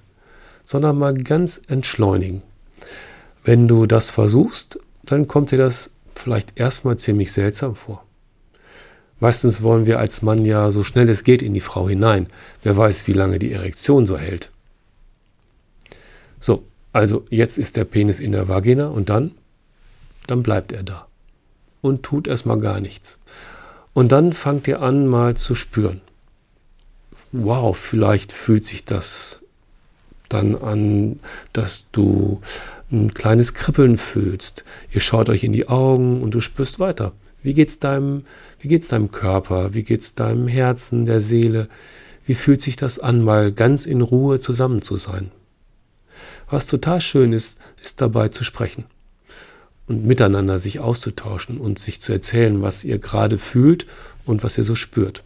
sondern 0.63 0.97
mal 0.97 1.13
ganz 1.13 1.61
entschleunigen. 1.67 2.41
Wenn 3.43 3.67
du 3.67 3.85
das 3.85 4.09
versuchst, 4.09 4.79
dann 5.03 5.27
kommt 5.27 5.51
dir 5.51 5.59
das 5.59 5.91
vielleicht 6.15 6.59
erstmal 6.59 6.97
ziemlich 6.97 7.31
seltsam 7.31 7.75
vor. 7.75 8.03
Meistens 9.19 9.61
wollen 9.61 9.85
wir 9.85 9.99
als 9.99 10.23
Mann 10.23 10.43
ja 10.43 10.71
so 10.71 10.83
schnell 10.83 11.09
es 11.09 11.23
geht 11.23 11.43
in 11.43 11.53
die 11.53 11.61
Frau 11.61 11.87
hinein. 11.87 12.25
Wer 12.63 12.75
weiß, 12.75 13.05
wie 13.05 13.13
lange 13.13 13.37
die 13.37 13.51
Erektion 13.51 14.07
so 14.07 14.17
hält. 14.17 14.49
So, 16.39 16.63
also 16.93 17.25
jetzt 17.29 17.57
ist 17.57 17.75
der 17.75 17.85
Penis 17.85 18.19
in 18.19 18.31
der 18.31 18.47
Vagina 18.47 18.87
und 18.87 19.09
dann, 19.09 19.31
dann 20.27 20.43
bleibt 20.43 20.71
er 20.71 20.83
da 20.83 21.07
und 21.81 22.03
tut 22.03 22.27
erstmal 22.27 22.59
gar 22.59 22.79
nichts. 22.79 23.19
Und 23.93 24.11
dann 24.11 24.33
fangt 24.33 24.67
ihr 24.67 24.81
an 24.81 25.07
mal 25.07 25.35
zu 25.35 25.55
spüren. 25.55 26.01
Wow, 27.31 27.77
vielleicht 27.77 28.31
fühlt 28.31 28.65
sich 28.65 28.85
das 28.85 29.39
dann 30.29 30.55
an, 30.55 31.19
dass 31.53 31.85
du 31.91 32.41
ein 32.91 33.13
kleines 33.13 33.53
Kribbeln 33.53 33.97
fühlst. 33.97 34.63
Ihr 34.91 35.01
schaut 35.01 35.29
euch 35.29 35.43
in 35.43 35.53
die 35.53 35.67
Augen 35.67 36.21
und 36.21 36.33
du 36.33 36.41
spürst 36.41 36.79
weiter. 36.79 37.13
Wie 37.41 37.53
geht's 37.53 37.79
deinem, 37.79 38.25
wie 38.59 38.67
geht's 38.67 38.87
deinem 38.87 39.11
Körper? 39.11 39.73
Wie 39.73 39.83
geht's 39.83 40.15
deinem 40.15 40.47
Herzen, 40.47 41.05
der 41.05 41.21
Seele? 41.21 41.69
Wie 42.25 42.35
fühlt 42.35 42.61
sich 42.61 42.75
das 42.75 42.99
an, 42.99 43.23
mal 43.23 43.51
ganz 43.51 43.85
in 43.85 44.01
Ruhe 44.01 44.39
zusammen 44.39 44.81
zu 44.81 44.97
sein? 44.97 45.31
Was 46.49 46.65
total 46.65 46.99
schön 47.01 47.33
ist, 47.33 47.59
ist 47.83 48.01
dabei 48.01 48.29
zu 48.29 48.43
sprechen 48.43 48.85
und 49.87 50.05
miteinander 50.05 50.59
sich 50.59 50.79
auszutauschen 50.79 51.57
und 51.57 51.79
sich 51.79 52.01
zu 52.01 52.11
erzählen, 52.11 52.61
was 52.61 52.83
ihr 52.83 52.99
gerade 52.99 53.37
fühlt 53.37 53.85
und 54.25 54.43
was 54.43 54.57
ihr 54.57 54.63
so 54.63 54.75
spürt. 54.75 55.23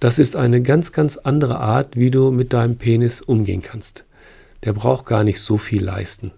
Das 0.00 0.18
ist 0.18 0.36
eine 0.36 0.62
ganz, 0.62 0.92
ganz 0.92 1.16
andere 1.16 1.58
Art, 1.58 1.96
wie 1.96 2.10
du 2.10 2.30
mit 2.30 2.52
deinem 2.52 2.76
Penis 2.76 3.20
umgehen 3.20 3.62
kannst. 3.62 4.04
Der 4.64 4.72
braucht 4.72 5.06
gar 5.06 5.24
nicht 5.24 5.40
so 5.40 5.58
viel 5.58 5.84
leisten. 5.84 6.30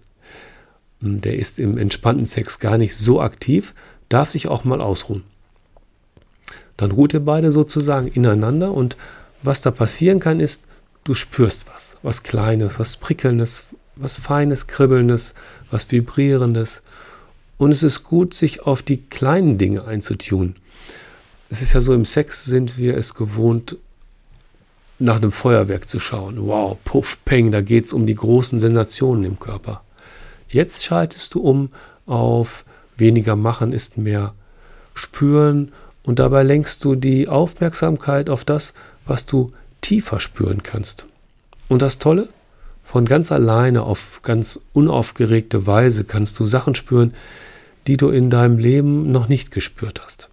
Der 0.99 1.35
ist 1.35 1.59
im 1.59 1.77
entspannten 1.77 2.25
Sex 2.25 2.59
gar 2.59 2.77
nicht 2.77 2.95
so 2.95 3.21
aktiv, 3.21 3.73
darf 4.09 4.29
sich 4.29 4.47
auch 4.47 4.63
mal 4.63 4.81
ausruhen. 4.81 5.23
Dann 6.77 6.91
ruht 6.91 7.13
ihr 7.13 7.19
beide 7.19 7.51
sozusagen 7.51 8.07
ineinander 8.07 8.71
und 8.71 8.97
was 9.43 9.61
da 9.61 9.71
passieren 9.71 10.19
kann, 10.19 10.39
ist, 10.39 10.65
du 11.03 11.13
spürst 11.13 11.65
was, 11.73 11.97
was 12.03 12.23
Kleines, 12.23 12.79
was 12.79 12.97
Prickelndes, 12.97 13.65
was 13.95 14.17
Feines, 14.17 14.67
Kribbelndes, 14.67 15.35
was 15.69 15.91
Vibrierendes. 15.91 16.81
Und 17.57 17.71
es 17.71 17.83
ist 17.83 18.03
gut, 18.03 18.33
sich 18.33 18.63
auf 18.63 18.81
die 18.81 19.01
kleinen 19.01 19.57
Dinge 19.57 19.85
einzutun. 19.85 20.55
Es 21.49 21.61
ist 21.61 21.73
ja 21.73 21.81
so, 21.81 21.93
im 21.93 22.05
Sex 22.05 22.45
sind 22.45 22.77
wir 22.77 22.97
es 22.97 23.13
gewohnt, 23.13 23.77
nach 24.99 25.17
einem 25.17 25.31
Feuerwerk 25.31 25.89
zu 25.89 25.99
schauen. 25.99 26.37
Wow, 26.47 26.77
puff, 26.83 27.17
peng, 27.25 27.51
da 27.51 27.61
geht 27.61 27.85
es 27.85 27.93
um 27.93 28.05
die 28.05 28.15
großen 28.15 28.59
Sensationen 28.59 29.23
im 29.23 29.39
Körper. 29.39 29.83
Jetzt 30.47 30.83
schaltest 30.83 31.33
du 31.33 31.41
um 31.41 31.69
auf 32.05 32.65
weniger 32.97 33.35
machen 33.35 33.73
ist 33.73 33.97
mehr 33.97 34.33
spüren 34.93 35.71
und 36.03 36.19
dabei 36.19 36.43
lenkst 36.43 36.83
du 36.83 36.95
die 36.95 37.27
Aufmerksamkeit 37.27 38.29
auf 38.29 38.45
das, 38.45 38.73
was 39.05 39.25
du 39.25 39.51
tiefer 39.81 40.19
spüren 40.19 40.63
kannst. 40.63 41.05
Und 41.67 41.81
das 41.81 41.99
Tolle, 41.99 42.29
von 42.83 43.05
ganz 43.05 43.31
alleine 43.31 43.83
auf 43.83 44.21
ganz 44.21 44.59
unaufgeregte 44.73 45.65
Weise 45.65 46.03
kannst 46.03 46.39
du 46.39 46.45
Sachen 46.45 46.75
spüren, 46.75 47.13
die 47.87 47.97
du 47.97 48.09
in 48.09 48.29
deinem 48.29 48.57
Leben 48.57 49.11
noch 49.11 49.27
nicht 49.27 49.51
gespürt 49.51 50.01
hast. 50.03 50.29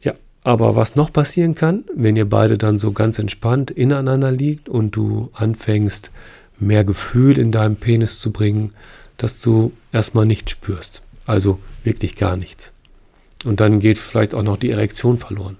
Ja, 0.00 0.14
aber 0.44 0.76
was 0.76 0.96
noch 0.96 1.12
passieren 1.12 1.54
kann, 1.54 1.84
wenn 1.94 2.16
ihr 2.16 2.28
beide 2.28 2.56
dann 2.56 2.78
so 2.78 2.92
ganz 2.92 3.18
entspannt 3.18 3.70
ineinander 3.70 4.30
liegt 4.30 4.68
und 4.68 4.96
du 4.96 5.30
anfängst, 5.32 6.10
mehr 6.58 6.84
Gefühl 6.84 7.38
in 7.38 7.50
deinem 7.50 7.76
Penis 7.76 8.20
zu 8.20 8.32
bringen, 8.32 8.72
dass 9.16 9.40
du 9.40 9.72
erstmal 9.92 10.26
nichts 10.26 10.52
spürst. 10.52 11.02
Also 11.26 11.58
wirklich 11.84 12.16
gar 12.16 12.36
nichts. 12.36 12.72
Und 13.44 13.60
dann 13.60 13.80
geht 13.80 13.98
vielleicht 13.98 14.34
auch 14.34 14.42
noch 14.42 14.56
die 14.56 14.70
Erektion 14.70 15.18
verloren. 15.18 15.56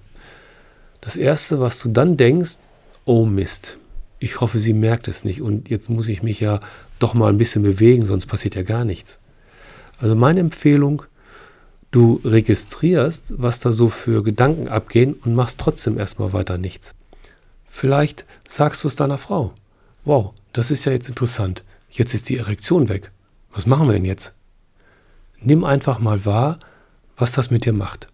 Das 1.03 1.17
Erste, 1.17 1.61
was 1.61 1.81
du 1.81 1.89
dann 1.89 2.17
denkst, 2.17 2.59
oh 3.05 3.27
Mist, 3.27 3.79
ich 4.21 4.41
hoffe, 4.41 4.61
sie 4.61 4.73
merkt 4.73 5.09
es 5.09 5.25
nicht 5.25 5.43
und 5.43 5.69
jetzt 5.69 5.91
muss 5.91 6.07
ich 6.07 6.23
mich 6.23 6.39
ja 6.39 6.61
doch 7.01 7.13
mal 7.13 7.29
ein 7.29 7.39
bisschen 7.39 7.65
bewegen, 7.65 8.07
sonst 8.07 8.27
passiert 8.27 8.55
ja 8.55 8.63
gar 8.63 8.85
nichts. 8.85 9.19
Also 9.99 10.15
meine 10.15 10.39
Empfehlung, 10.39 11.03
du 11.91 12.21
registrierst, 12.25 13.35
was 13.37 13.59
da 13.59 13.73
so 13.73 13.89
für 13.89 14.23
Gedanken 14.23 14.69
abgehen 14.69 15.15
und 15.15 15.35
machst 15.35 15.59
trotzdem 15.59 15.99
erstmal 15.99 16.33
weiter 16.33 16.57
nichts. 16.57 16.95
Vielleicht 17.67 18.25
sagst 18.49 18.85
du 18.85 18.89
es 18.89 18.95
deiner 18.95 19.19
Frau. 19.19 19.53
Wow, 20.05 20.35
das 20.53 20.71
ist 20.71 20.85
ja 20.85 20.93
jetzt 20.93 21.09
interessant. 21.09 21.65
Jetzt 21.91 22.15
ist 22.15 22.29
die 22.29 22.39
Erektion 22.39 22.89
weg. 22.89 23.11
Was 23.53 23.67
machen 23.67 23.89
wir 23.89 23.95
denn 23.95 24.05
jetzt? 24.05 24.37
Nimm 25.41 25.65
einfach 25.65 25.99
mal 25.99 26.25
wahr, 26.25 26.61
was 27.17 27.33
das 27.33 27.51
mit 27.51 27.65
dir 27.65 27.73
macht. 27.73 28.12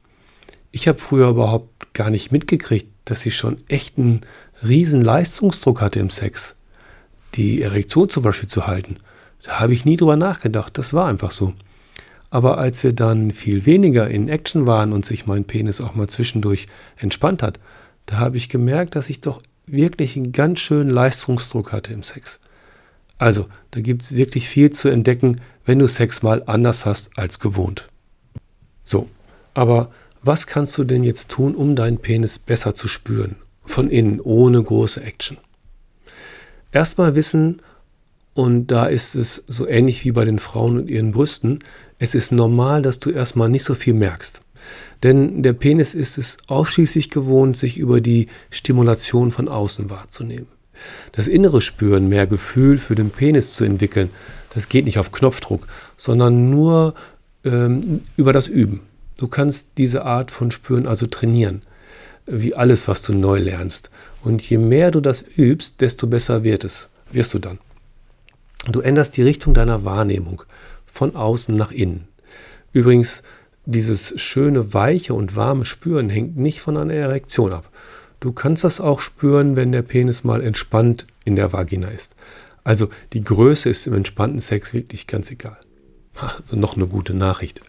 Ich 0.78 0.86
habe 0.86 1.00
früher 1.00 1.30
überhaupt 1.30 1.92
gar 1.92 2.08
nicht 2.08 2.30
mitgekriegt, 2.30 2.86
dass 3.04 3.22
sie 3.22 3.32
schon 3.32 3.56
echt 3.66 3.98
einen 3.98 4.20
riesen 4.62 5.02
Leistungsdruck 5.02 5.80
hatte 5.80 5.98
im 5.98 6.08
Sex. 6.08 6.54
Die 7.34 7.62
Erektion 7.62 8.08
zum 8.08 8.22
Beispiel 8.22 8.48
zu 8.48 8.68
halten. 8.68 8.98
Da 9.42 9.58
habe 9.58 9.72
ich 9.72 9.84
nie 9.84 9.96
drüber 9.96 10.14
nachgedacht. 10.14 10.78
Das 10.78 10.94
war 10.94 11.08
einfach 11.08 11.32
so. 11.32 11.52
Aber 12.30 12.58
als 12.58 12.84
wir 12.84 12.92
dann 12.92 13.32
viel 13.32 13.66
weniger 13.66 14.08
in 14.08 14.28
Action 14.28 14.68
waren 14.68 14.92
und 14.92 15.04
sich 15.04 15.26
mein 15.26 15.46
Penis 15.46 15.80
auch 15.80 15.96
mal 15.96 16.06
zwischendurch 16.06 16.68
entspannt 16.96 17.42
hat, 17.42 17.58
da 18.06 18.18
habe 18.18 18.36
ich 18.36 18.48
gemerkt, 18.48 18.94
dass 18.94 19.10
ich 19.10 19.20
doch 19.20 19.42
wirklich 19.66 20.14
einen 20.14 20.30
ganz 20.30 20.60
schönen 20.60 20.90
Leistungsdruck 20.90 21.72
hatte 21.72 21.92
im 21.92 22.04
Sex. 22.04 22.38
Also, 23.18 23.48
da 23.72 23.80
gibt 23.80 24.02
es 24.02 24.14
wirklich 24.14 24.48
viel 24.48 24.70
zu 24.70 24.88
entdecken, 24.88 25.40
wenn 25.64 25.80
du 25.80 25.88
Sex 25.88 26.22
mal 26.22 26.44
anders 26.46 26.86
hast 26.86 27.18
als 27.18 27.40
gewohnt. 27.40 27.88
So, 28.84 29.08
aber 29.54 29.90
was 30.28 30.46
kannst 30.46 30.76
du 30.76 30.84
denn 30.84 31.02
jetzt 31.02 31.30
tun, 31.30 31.54
um 31.54 31.74
deinen 31.74 31.96
Penis 31.96 32.38
besser 32.38 32.74
zu 32.74 32.86
spüren? 32.86 33.36
Von 33.64 33.88
innen, 33.88 34.20
ohne 34.20 34.62
große 34.62 35.02
Action. 35.02 35.38
Erstmal 36.70 37.14
wissen, 37.14 37.62
und 38.34 38.66
da 38.66 38.84
ist 38.84 39.14
es 39.14 39.42
so 39.48 39.66
ähnlich 39.66 40.04
wie 40.04 40.12
bei 40.12 40.26
den 40.26 40.38
Frauen 40.38 40.76
und 40.76 40.90
ihren 40.90 41.12
Brüsten, 41.12 41.60
es 41.98 42.14
ist 42.14 42.30
normal, 42.30 42.82
dass 42.82 42.98
du 42.98 43.08
erstmal 43.10 43.48
nicht 43.48 43.64
so 43.64 43.74
viel 43.74 43.94
merkst. 43.94 44.42
Denn 45.02 45.42
der 45.42 45.54
Penis 45.54 45.94
ist 45.94 46.18
es 46.18 46.36
ausschließlich 46.46 47.08
gewohnt, 47.08 47.56
sich 47.56 47.78
über 47.78 48.02
die 48.02 48.28
Stimulation 48.50 49.32
von 49.32 49.48
außen 49.48 49.88
wahrzunehmen. 49.88 50.48
Das 51.12 51.26
innere 51.26 51.62
Spüren, 51.62 52.06
mehr 52.06 52.26
Gefühl 52.26 52.76
für 52.76 52.94
den 52.94 53.08
Penis 53.08 53.54
zu 53.54 53.64
entwickeln, 53.64 54.10
das 54.52 54.68
geht 54.68 54.84
nicht 54.84 54.98
auf 54.98 55.10
Knopfdruck, 55.10 55.66
sondern 55.96 56.50
nur 56.50 56.94
ähm, 57.44 58.02
über 58.16 58.34
das 58.34 58.46
Üben. 58.46 58.82
Du 59.18 59.26
kannst 59.26 59.72
diese 59.76 60.04
Art 60.04 60.30
von 60.30 60.50
Spüren 60.52 60.86
also 60.86 61.06
trainieren, 61.06 61.60
wie 62.26 62.54
alles, 62.54 62.88
was 62.88 63.02
du 63.02 63.12
neu 63.12 63.38
lernst. 63.40 63.90
Und 64.22 64.48
je 64.48 64.58
mehr 64.58 64.90
du 64.90 65.00
das 65.00 65.22
übst, 65.36 65.80
desto 65.80 66.06
besser 66.06 66.44
wird 66.44 66.64
es, 66.64 66.88
wirst 67.10 67.34
du 67.34 67.40
dann. 67.40 67.58
Du 68.70 68.80
änderst 68.80 69.16
die 69.16 69.22
Richtung 69.22 69.54
deiner 69.54 69.84
Wahrnehmung 69.84 70.42
von 70.86 71.16
außen 71.16 71.54
nach 71.56 71.72
innen. 71.72 72.06
Übrigens, 72.72 73.22
dieses 73.66 74.20
schöne, 74.20 74.72
weiche 74.72 75.14
und 75.14 75.34
warme 75.34 75.64
Spüren 75.64 76.08
hängt 76.08 76.36
nicht 76.36 76.60
von 76.60 76.76
einer 76.76 76.94
Erektion 76.94 77.52
ab. 77.52 77.68
Du 78.20 78.32
kannst 78.32 78.62
das 78.62 78.80
auch 78.80 79.00
spüren, 79.00 79.56
wenn 79.56 79.72
der 79.72 79.82
Penis 79.82 80.22
mal 80.22 80.42
entspannt 80.42 81.06
in 81.24 81.34
der 81.34 81.52
Vagina 81.52 81.88
ist. 81.88 82.14
Also 82.62 82.88
die 83.12 83.24
Größe 83.24 83.68
ist 83.68 83.86
im 83.86 83.94
entspannten 83.94 84.40
Sex 84.40 84.74
wirklich 84.74 85.08
ganz 85.08 85.30
egal. 85.30 85.58
Also 86.40 86.56
noch 86.56 86.76
eine 86.76 86.86
gute 86.86 87.14
Nachricht. 87.14 87.60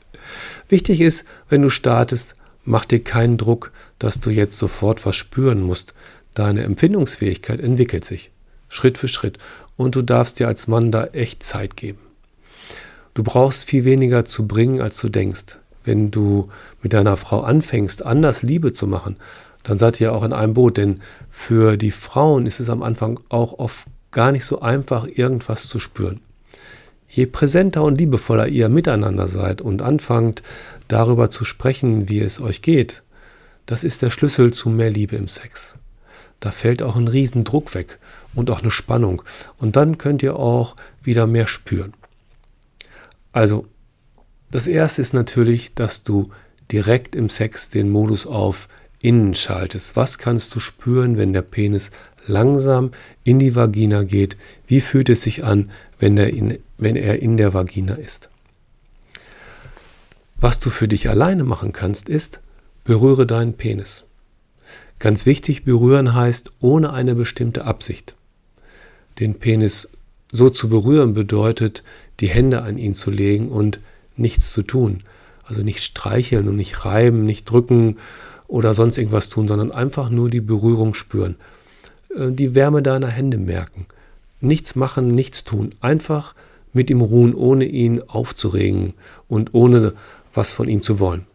Wichtig 0.67 1.01
ist, 1.01 1.25
wenn 1.49 1.61
du 1.61 1.69
startest, 1.69 2.35
mach 2.63 2.85
dir 2.85 3.03
keinen 3.03 3.37
Druck, 3.37 3.71
dass 3.97 4.19
du 4.19 4.29
jetzt 4.29 4.57
sofort 4.57 5.05
was 5.05 5.15
spüren 5.15 5.61
musst. 5.61 5.93
Deine 6.33 6.63
Empfindungsfähigkeit 6.63 7.59
entwickelt 7.59 8.05
sich. 8.05 8.31
Schritt 8.69 8.97
für 8.97 9.07
Schritt. 9.07 9.37
Und 9.77 9.95
du 9.95 10.01
darfst 10.01 10.39
dir 10.39 10.47
als 10.47 10.67
Mann 10.67 10.91
da 10.91 11.05
echt 11.05 11.43
Zeit 11.43 11.75
geben. 11.75 11.99
Du 13.13 13.23
brauchst 13.23 13.65
viel 13.65 13.85
weniger 13.85 14.25
zu 14.25 14.47
bringen, 14.47 14.81
als 14.81 14.99
du 15.01 15.09
denkst. 15.09 15.59
Wenn 15.83 16.11
du 16.11 16.47
mit 16.81 16.93
deiner 16.93 17.17
Frau 17.17 17.41
anfängst, 17.41 18.05
anders 18.05 18.43
Liebe 18.43 18.73
zu 18.73 18.87
machen, 18.87 19.17
dann 19.63 19.77
seid 19.77 19.99
ihr 19.99 20.13
auch 20.13 20.23
in 20.23 20.33
einem 20.33 20.53
Boot. 20.53 20.77
Denn 20.77 21.01
für 21.31 21.77
die 21.77 21.91
Frauen 21.91 22.45
ist 22.45 22.59
es 22.59 22.69
am 22.69 22.83
Anfang 22.83 23.19
auch 23.29 23.57
oft 23.57 23.87
gar 24.11 24.31
nicht 24.31 24.45
so 24.45 24.61
einfach, 24.61 25.07
irgendwas 25.07 25.67
zu 25.67 25.79
spüren. 25.79 26.21
Je 27.09 27.25
präsenter 27.25 27.83
und 27.83 27.97
liebevoller 27.97 28.47
ihr 28.47 28.69
miteinander 28.69 29.27
seid 29.27 29.61
und 29.61 29.81
anfangt 29.81 30.43
darüber 30.87 31.29
zu 31.29 31.43
sprechen, 31.43 32.07
wie 32.07 32.19
es 32.19 32.39
euch 32.39 32.61
geht, 32.61 33.03
das 33.65 33.83
ist 33.83 34.01
der 34.01 34.09
Schlüssel 34.09 34.53
zu 34.53 34.69
mehr 34.69 34.91
Liebe 34.91 35.15
im 35.15 35.27
Sex. 35.27 35.77
Da 36.39 36.51
fällt 36.51 36.81
auch 36.81 36.95
ein 36.95 37.07
Riesendruck 37.07 37.73
weg 37.75 37.99
und 38.33 38.49
auch 38.49 38.61
eine 38.61 38.71
Spannung. 38.71 39.21
Und 39.57 39.75
dann 39.75 39.97
könnt 39.97 40.23
ihr 40.23 40.37
auch 40.37 40.75
wieder 41.03 41.27
mehr 41.27 41.47
spüren. 41.47 41.93
Also, 43.31 43.67
das 44.51 44.67
erste 44.67 45.01
ist 45.01 45.13
natürlich, 45.13 45.73
dass 45.73 46.03
du 46.03 46.31
direkt 46.71 47.15
im 47.15 47.29
Sex 47.29 47.69
den 47.69 47.89
Modus 47.89 48.25
auf 48.25 48.67
innen 49.01 49.33
schaltest. 49.33 49.95
Was 49.95 50.17
kannst 50.17 50.55
du 50.55 50.59
spüren, 50.59 51.17
wenn 51.17 51.33
der 51.33 51.41
Penis 51.41 51.91
langsam 52.27 52.91
in 53.23 53.39
die 53.39 53.55
Vagina 53.55 54.03
geht? 54.03 54.37
Wie 54.67 54.81
fühlt 54.81 55.09
es 55.09 55.21
sich 55.21 55.43
an, 55.43 55.69
wenn 55.99 56.17
er 56.17 56.29
in, 56.29 56.59
wenn 56.77 56.95
er 56.95 57.21
in 57.21 57.37
der 57.37 57.53
Vagina 57.53 57.95
ist? 57.95 58.29
Was 60.37 60.59
du 60.59 60.69
für 60.69 60.87
dich 60.87 61.09
alleine 61.09 61.43
machen 61.43 61.73
kannst, 61.73 62.07
ist, 62.07 62.39
berühre 62.85 63.27
deinen 63.27 63.53
Penis. 63.53 64.05
Ganz 64.99 65.25
wichtig, 65.25 65.63
berühren 65.63 66.13
heißt 66.13 66.51
ohne 66.59 66.93
eine 66.93 67.15
bestimmte 67.15 67.65
Absicht. 67.65 68.15
Den 69.19 69.35
Penis 69.35 69.91
so 70.31 70.49
zu 70.49 70.69
berühren 70.69 71.13
bedeutet, 71.13 71.83
die 72.19 72.27
Hände 72.27 72.61
an 72.61 72.77
ihn 72.77 72.93
zu 72.95 73.11
legen 73.11 73.49
und 73.49 73.79
nichts 74.15 74.51
zu 74.51 74.61
tun. 74.61 74.99
Also 75.45 75.63
nicht 75.63 75.83
streicheln 75.83 76.47
und 76.47 76.55
nicht 76.55 76.85
reiben, 76.85 77.25
nicht 77.25 77.45
drücken 77.45 77.97
oder 78.47 78.73
sonst 78.73 78.97
irgendwas 78.97 79.29
tun, 79.29 79.47
sondern 79.47 79.71
einfach 79.71 80.09
nur 80.09 80.29
die 80.29 80.41
Berührung 80.41 80.93
spüren. 80.93 81.35
Äh, 82.15 82.31
die 82.31 82.55
Wärme 82.55 82.81
deiner 82.81 83.07
Hände 83.07 83.37
merken. 83.37 83.85
Nichts 84.41 84.75
machen, 84.75 85.07
nichts 85.07 85.43
tun. 85.43 85.75
Einfach 85.81 86.35
mit 86.73 86.89
ihm 86.89 87.01
ruhen, 87.01 87.33
ohne 87.33 87.65
ihn 87.65 88.01
aufzuregen 88.01 88.93
und 89.27 89.53
ohne 89.53 89.93
was 90.33 90.51
von 90.51 90.69
ihm 90.69 90.81
zu 90.81 90.99
wollen. 90.99 91.25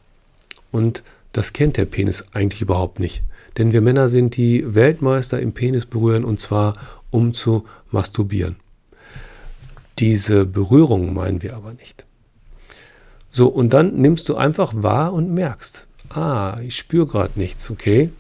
Und 0.71 1.03
das 1.33 1.53
kennt 1.53 1.77
der 1.77 1.85
Penis 1.85 2.25
eigentlich 2.33 2.63
überhaupt 2.63 3.01
nicht. 3.01 3.23
Denn 3.59 3.73
wir 3.73 3.81
Männer 3.81 4.09
sind 4.09 4.37
die 4.37 4.75
Weltmeister 4.75 5.41
im 5.41 5.53
Penis 5.53 5.87
berühren 5.87 6.25
und 6.25 6.41
zwar 6.41 6.75
um 7.11 7.35
zu 7.35 7.67
masturbieren. 7.91 8.57
Diese 9.99 10.47
Berührung 10.47 11.15
meinen 11.15 11.43
wir 11.43 11.55
aber 11.55 11.73
nicht. 11.75 12.05
So, 13.31 13.49
und 13.49 13.73
dann 13.73 13.97
nimmst 13.97 14.29
du 14.29 14.37
einfach 14.37 14.73
wahr 14.77 15.13
und 15.13 15.33
merkst, 15.33 15.87
ah, 16.11 16.57
ich 16.63 16.77
spüre 16.77 17.07
gerade 17.07 17.39
nichts, 17.39 17.71
okay. 17.71 18.11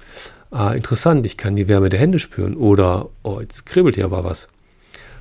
Ah, 0.56 0.70
interessant, 0.70 1.26
ich 1.26 1.36
kann 1.36 1.56
die 1.56 1.66
Wärme 1.66 1.88
der 1.88 1.98
Hände 1.98 2.20
spüren 2.20 2.56
oder, 2.56 3.08
oh, 3.24 3.38
jetzt 3.40 3.66
kribbelt 3.66 3.96
ja 3.96 4.04
aber 4.04 4.22
was. 4.22 4.46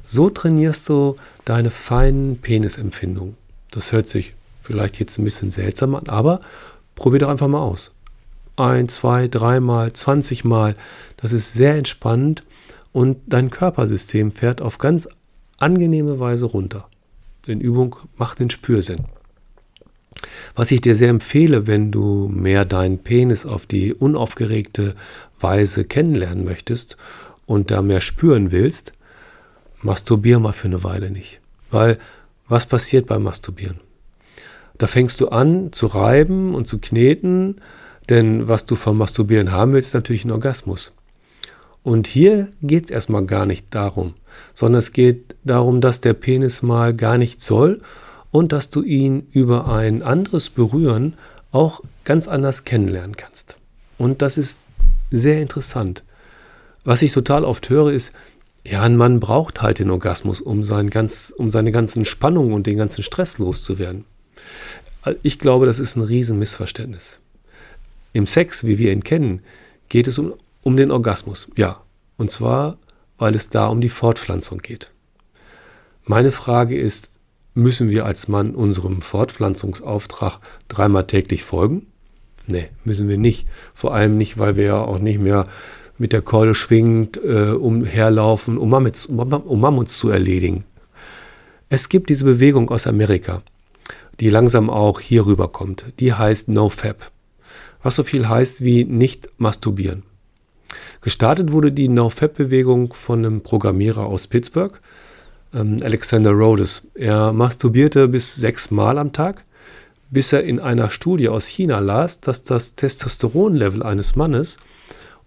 So 0.06 0.30
trainierst 0.30 0.88
du 0.88 1.16
deine 1.44 1.72
feinen 1.72 2.38
Penisempfindungen. 2.38 3.36
Das 3.72 3.92
hört 3.92 4.08
sich 4.08 4.36
vielleicht 4.62 5.00
jetzt 5.00 5.18
ein 5.18 5.24
bisschen 5.24 5.50
seltsam 5.50 5.96
an, 5.96 6.08
aber 6.08 6.40
probier 6.94 7.18
doch 7.18 7.30
einfach 7.30 7.48
mal 7.48 7.62
aus 7.62 7.92
ein, 8.58 8.90
zwei, 8.90 9.28
dreimal, 9.28 9.94
zwanzigmal. 9.94 10.76
Das 11.18 11.34
ist 11.34 11.54
sehr 11.54 11.78
entspannend 11.78 12.44
und 12.92 13.18
dein 13.26 13.50
Körpersystem 13.50 14.34
fährt 14.34 14.62
auf 14.62 14.78
ganz 14.78 15.10
angenehme 15.58 16.20
Weise 16.20 16.46
runter. 16.46 16.88
Denn 17.48 17.60
Übung 17.60 17.96
macht 18.18 18.38
den 18.38 18.52
Spürsinn. 18.52 19.06
Was 20.56 20.72
ich 20.72 20.82
dir 20.82 20.96
sehr 20.96 21.10
empfehle, 21.10 21.68
wenn 21.68 21.92
du 21.92 22.30
mehr 22.30 22.66
deinen 22.66 23.00
Penis 23.00 23.46
auf 23.46 23.66
die 23.66 23.94
unaufgeregte 23.94 24.96
Weise 25.40 25.86
kennenlernen 25.86 26.44
möchtest 26.44 26.98
und 27.46 27.72
da 27.72 27.82
mehr 27.82 28.02
spüren 28.02 28.52
willst, 28.52 28.94
masturbier 29.82 30.40
mal 30.40 30.54
für 30.54 30.68
eine 30.68 30.84
Weile 30.84 31.12
nicht. 31.12 31.42
Weil 31.72 31.98
was 32.48 32.66
passiert 32.66 33.08
beim 33.08 33.24
Masturbieren? 33.24 33.80
Da 34.78 34.88
fängst 34.88 35.22
du 35.22 35.30
an 35.30 35.72
zu 35.72 35.88
reiben 35.88 36.56
und 36.56 36.68
zu 36.68 36.80
kneten, 36.80 37.58
denn 38.10 38.48
was 38.48 38.66
du 38.66 38.76
vom 38.76 38.98
Masturbieren 38.98 39.52
haben 39.52 39.74
willst, 39.74 39.90
ist 39.90 39.94
natürlich 39.94 40.26
ein 40.26 40.32
Orgasmus. 40.32 40.94
Und 41.84 42.08
hier 42.08 42.50
geht 42.62 42.86
es 42.86 42.92
erstmal 42.92 43.26
gar 43.26 43.46
nicht 43.46 43.74
darum, 43.76 44.14
sondern 44.54 44.80
es 44.80 44.94
geht 44.94 45.36
darum, 45.44 45.82
dass 45.82 46.02
der 46.02 46.14
Penis 46.14 46.62
mal 46.62 46.94
gar 46.94 47.18
nicht 47.18 47.42
soll 47.42 47.82
und 48.34 48.52
dass 48.52 48.72
du 48.72 48.82
ihn 48.82 49.28
über 49.32 49.68
ein 49.68 50.02
anderes 50.02 50.50
Berühren 50.50 51.14
auch 51.52 51.82
ganz 52.04 52.28
anders 52.28 52.64
kennenlernen 52.64 53.16
kannst. 53.16 53.60
Und 54.00 54.24
das 54.24 54.40
ist 54.40 54.58
sehr 55.12 55.40
interessant. 55.40 56.04
Was 56.84 57.04
ich 57.04 57.12
total 57.12 57.46
oft 57.46 57.70
höre, 57.70 57.94
ist, 57.94 58.12
ja, 58.66 58.82
ein 58.82 58.98
Mann 58.98 59.20
braucht 59.20 59.62
halt 59.62 59.78
den 59.78 59.92
Orgasmus, 59.92 60.42
um, 60.42 60.64
sein 60.64 60.90
ganz, 60.90 61.32
um 61.38 61.52
seine 61.52 61.72
ganzen 61.72 62.06
Spannungen 62.06 62.54
und 62.54 62.66
den 62.66 62.78
ganzen 62.78 63.04
Stress 63.04 63.38
loszuwerden. 63.38 64.06
Ich 65.22 65.38
glaube, 65.38 65.68
das 65.68 65.80
ist 65.80 65.96
ein 65.96 66.02
Riesenmissverständnis. 66.02 67.20
Im 68.14 68.26
Sex, 68.26 68.64
wie 68.64 68.80
wir 68.80 68.92
ihn 68.92 69.04
kennen, 69.04 69.44
geht 69.90 70.08
es 70.08 70.18
um, 70.18 70.34
um 70.64 70.76
den 70.76 70.90
Orgasmus. 70.90 71.50
Ja, 71.56 71.84
und 72.18 72.32
zwar, 72.32 72.80
weil 73.20 73.36
es 73.36 73.50
da 73.50 73.68
um 73.68 73.80
die 73.80 73.90
Fortpflanzung 73.90 74.58
geht. 74.58 74.90
Meine 76.06 76.32
Frage 76.32 76.76
ist, 76.76 77.13
müssen 77.54 77.90
wir 77.90 78.06
als 78.06 78.28
Mann 78.28 78.56
unserem 78.56 79.02
Fortpflanzungsauftrag 79.02 80.40
dreimal 80.68 81.08
täglich 81.08 81.44
folgen? 81.44 81.88
Nee, 82.48 82.70
müssen 82.84 83.08
wir 83.08 83.18
nicht. 83.18 83.48
Vor 83.74 83.94
allem 83.94 84.18
nicht, 84.18 84.38
weil 84.38 84.56
wir 84.56 84.66
ja 84.66 84.82
auch 84.82 85.00
nicht 85.00 85.20
mehr 85.20 85.46
mit 85.98 86.12
der 86.12 86.22
Keule 86.22 86.56
schwingend 86.56 87.18
äh, 87.24 87.52
umherlaufen, 87.52 88.58
um 88.58 88.70
Mammuts, 88.70 89.06
um 89.06 89.62
Mammuts 89.62 89.98
zu 89.98 90.10
erledigen. 90.10 90.66
Es 91.70 91.90
gibt 91.90 92.10
diese 92.10 92.26
Bewegung 92.26 92.70
aus 92.70 92.88
Amerika, 92.88 93.42
die 94.20 94.30
langsam 94.30 94.70
auch 94.70 95.00
hier 95.00 95.26
rüberkommt. 95.26 95.86
Die 96.00 96.14
heißt 96.14 96.50
NoFap 96.50 97.12
was 97.84 97.98
so 97.98 98.04
viel 98.04 98.28
heißt 98.28 98.64
wie 98.64 98.86
nicht 98.86 99.30
masturbieren. 99.38 100.04
Gestartet 101.02 101.52
wurde 101.52 101.72
die 101.72 101.90
No-Fap-Bewegung 101.90 102.94
von 102.94 103.20
einem 103.20 103.42
Programmierer 103.42 104.06
aus 104.06 104.28
Pittsburgh, 104.28 104.80
ähm, 105.54 105.78
Alexander 105.82 106.32
Rhodes. 106.32 106.88
Er 106.94 107.34
masturbierte 107.34 108.08
bis 108.08 108.36
sechs 108.36 108.72
Mal 108.72 108.98
am 108.98 109.14
Tag, 109.14 109.44
bis 110.10 110.34
er 110.34 110.44
in 110.44 110.60
einer 110.60 110.92
Studie 110.92 111.30
aus 111.30 111.48
China 111.48 111.80
las, 111.80 112.20
dass 112.20 112.44
das 112.44 112.76
Testosteronlevel 112.76 113.84
eines 113.84 114.16
Mannes 114.16 114.58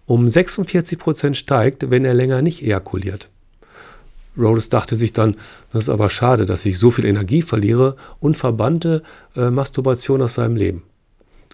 um 0.05 0.27
46 0.27 0.97
Prozent 0.97 1.37
steigt, 1.37 1.89
wenn 1.89 2.05
er 2.05 2.13
länger 2.13 2.41
nicht 2.41 2.63
ejakuliert. 2.63 3.29
Rhodes 4.37 4.69
dachte 4.69 4.95
sich 4.95 5.13
dann, 5.13 5.35
das 5.73 5.83
ist 5.83 5.89
aber 5.89 6.09
schade, 6.09 6.45
dass 6.45 6.65
ich 6.65 6.79
so 6.79 6.91
viel 6.91 7.05
Energie 7.05 7.41
verliere 7.41 7.95
und 8.19 8.37
verbannte 8.37 9.03
äh, 9.35 9.49
Masturbation 9.49 10.21
aus 10.21 10.35
seinem 10.35 10.55
Leben. 10.55 10.83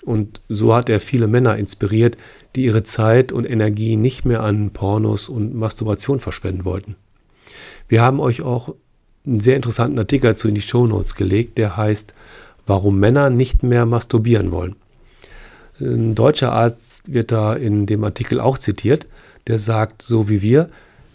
Und 0.03 0.41
so 0.49 0.75
hat 0.75 0.89
er 0.89 0.99
viele 0.99 1.27
Männer 1.27 1.55
inspiriert, 1.55 2.17
die 2.55 2.65
ihre 2.65 2.83
Zeit 2.83 3.31
und 3.31 3.49
Energie 3.49 3.95
nicht 3.95 4.25
mehr 4.25 4.43
an 4.43 4.71
Pornos 4.71 5.29
und 5.29 5.55
Masturbation 5.55 6.19
verschwenden 6.19 6.65
wollten. 6.65 6.95
Wir 7.87 8.01
haben 8.01 8.19
euch 8.19 8.41
auch 8.41 8.75
einen 9.25 9.39
sehr 9.39 9.55
interessanten 9.55 9.99
Artikel 9.99 10.27
dazu 10.27 10.47
in 10.47 10.55
die 10.55 10.61
Show 10.61 10.87
Notes 10.87 11.15
gelegt, 11.15 11.57
der 11.57 11.77
heißt, 11.77 12.13
warum 12.65 12.99
Männer 12.99 13.29
nicht 13.29 13.63
mehr 13.63 13.85
masturbieren 13.85 14.51
wollen. 14.51 14.75
Ein 15.79 16.15
deutscher 16.15 16.51
Arzt 16.51 17.13
wird 17.13 17.31
da 17.31 17.53
in 17.53 17.85
dem 17.85 18.03
Artikel 18.03 18.39
auch 18.39 18.57
zitiert, 18.57 19.07
der 19.47 19.57
sagt, 19.57 20.01
so 20.01 20.29
wie 20.29 20.41
wir, 20.41 20.69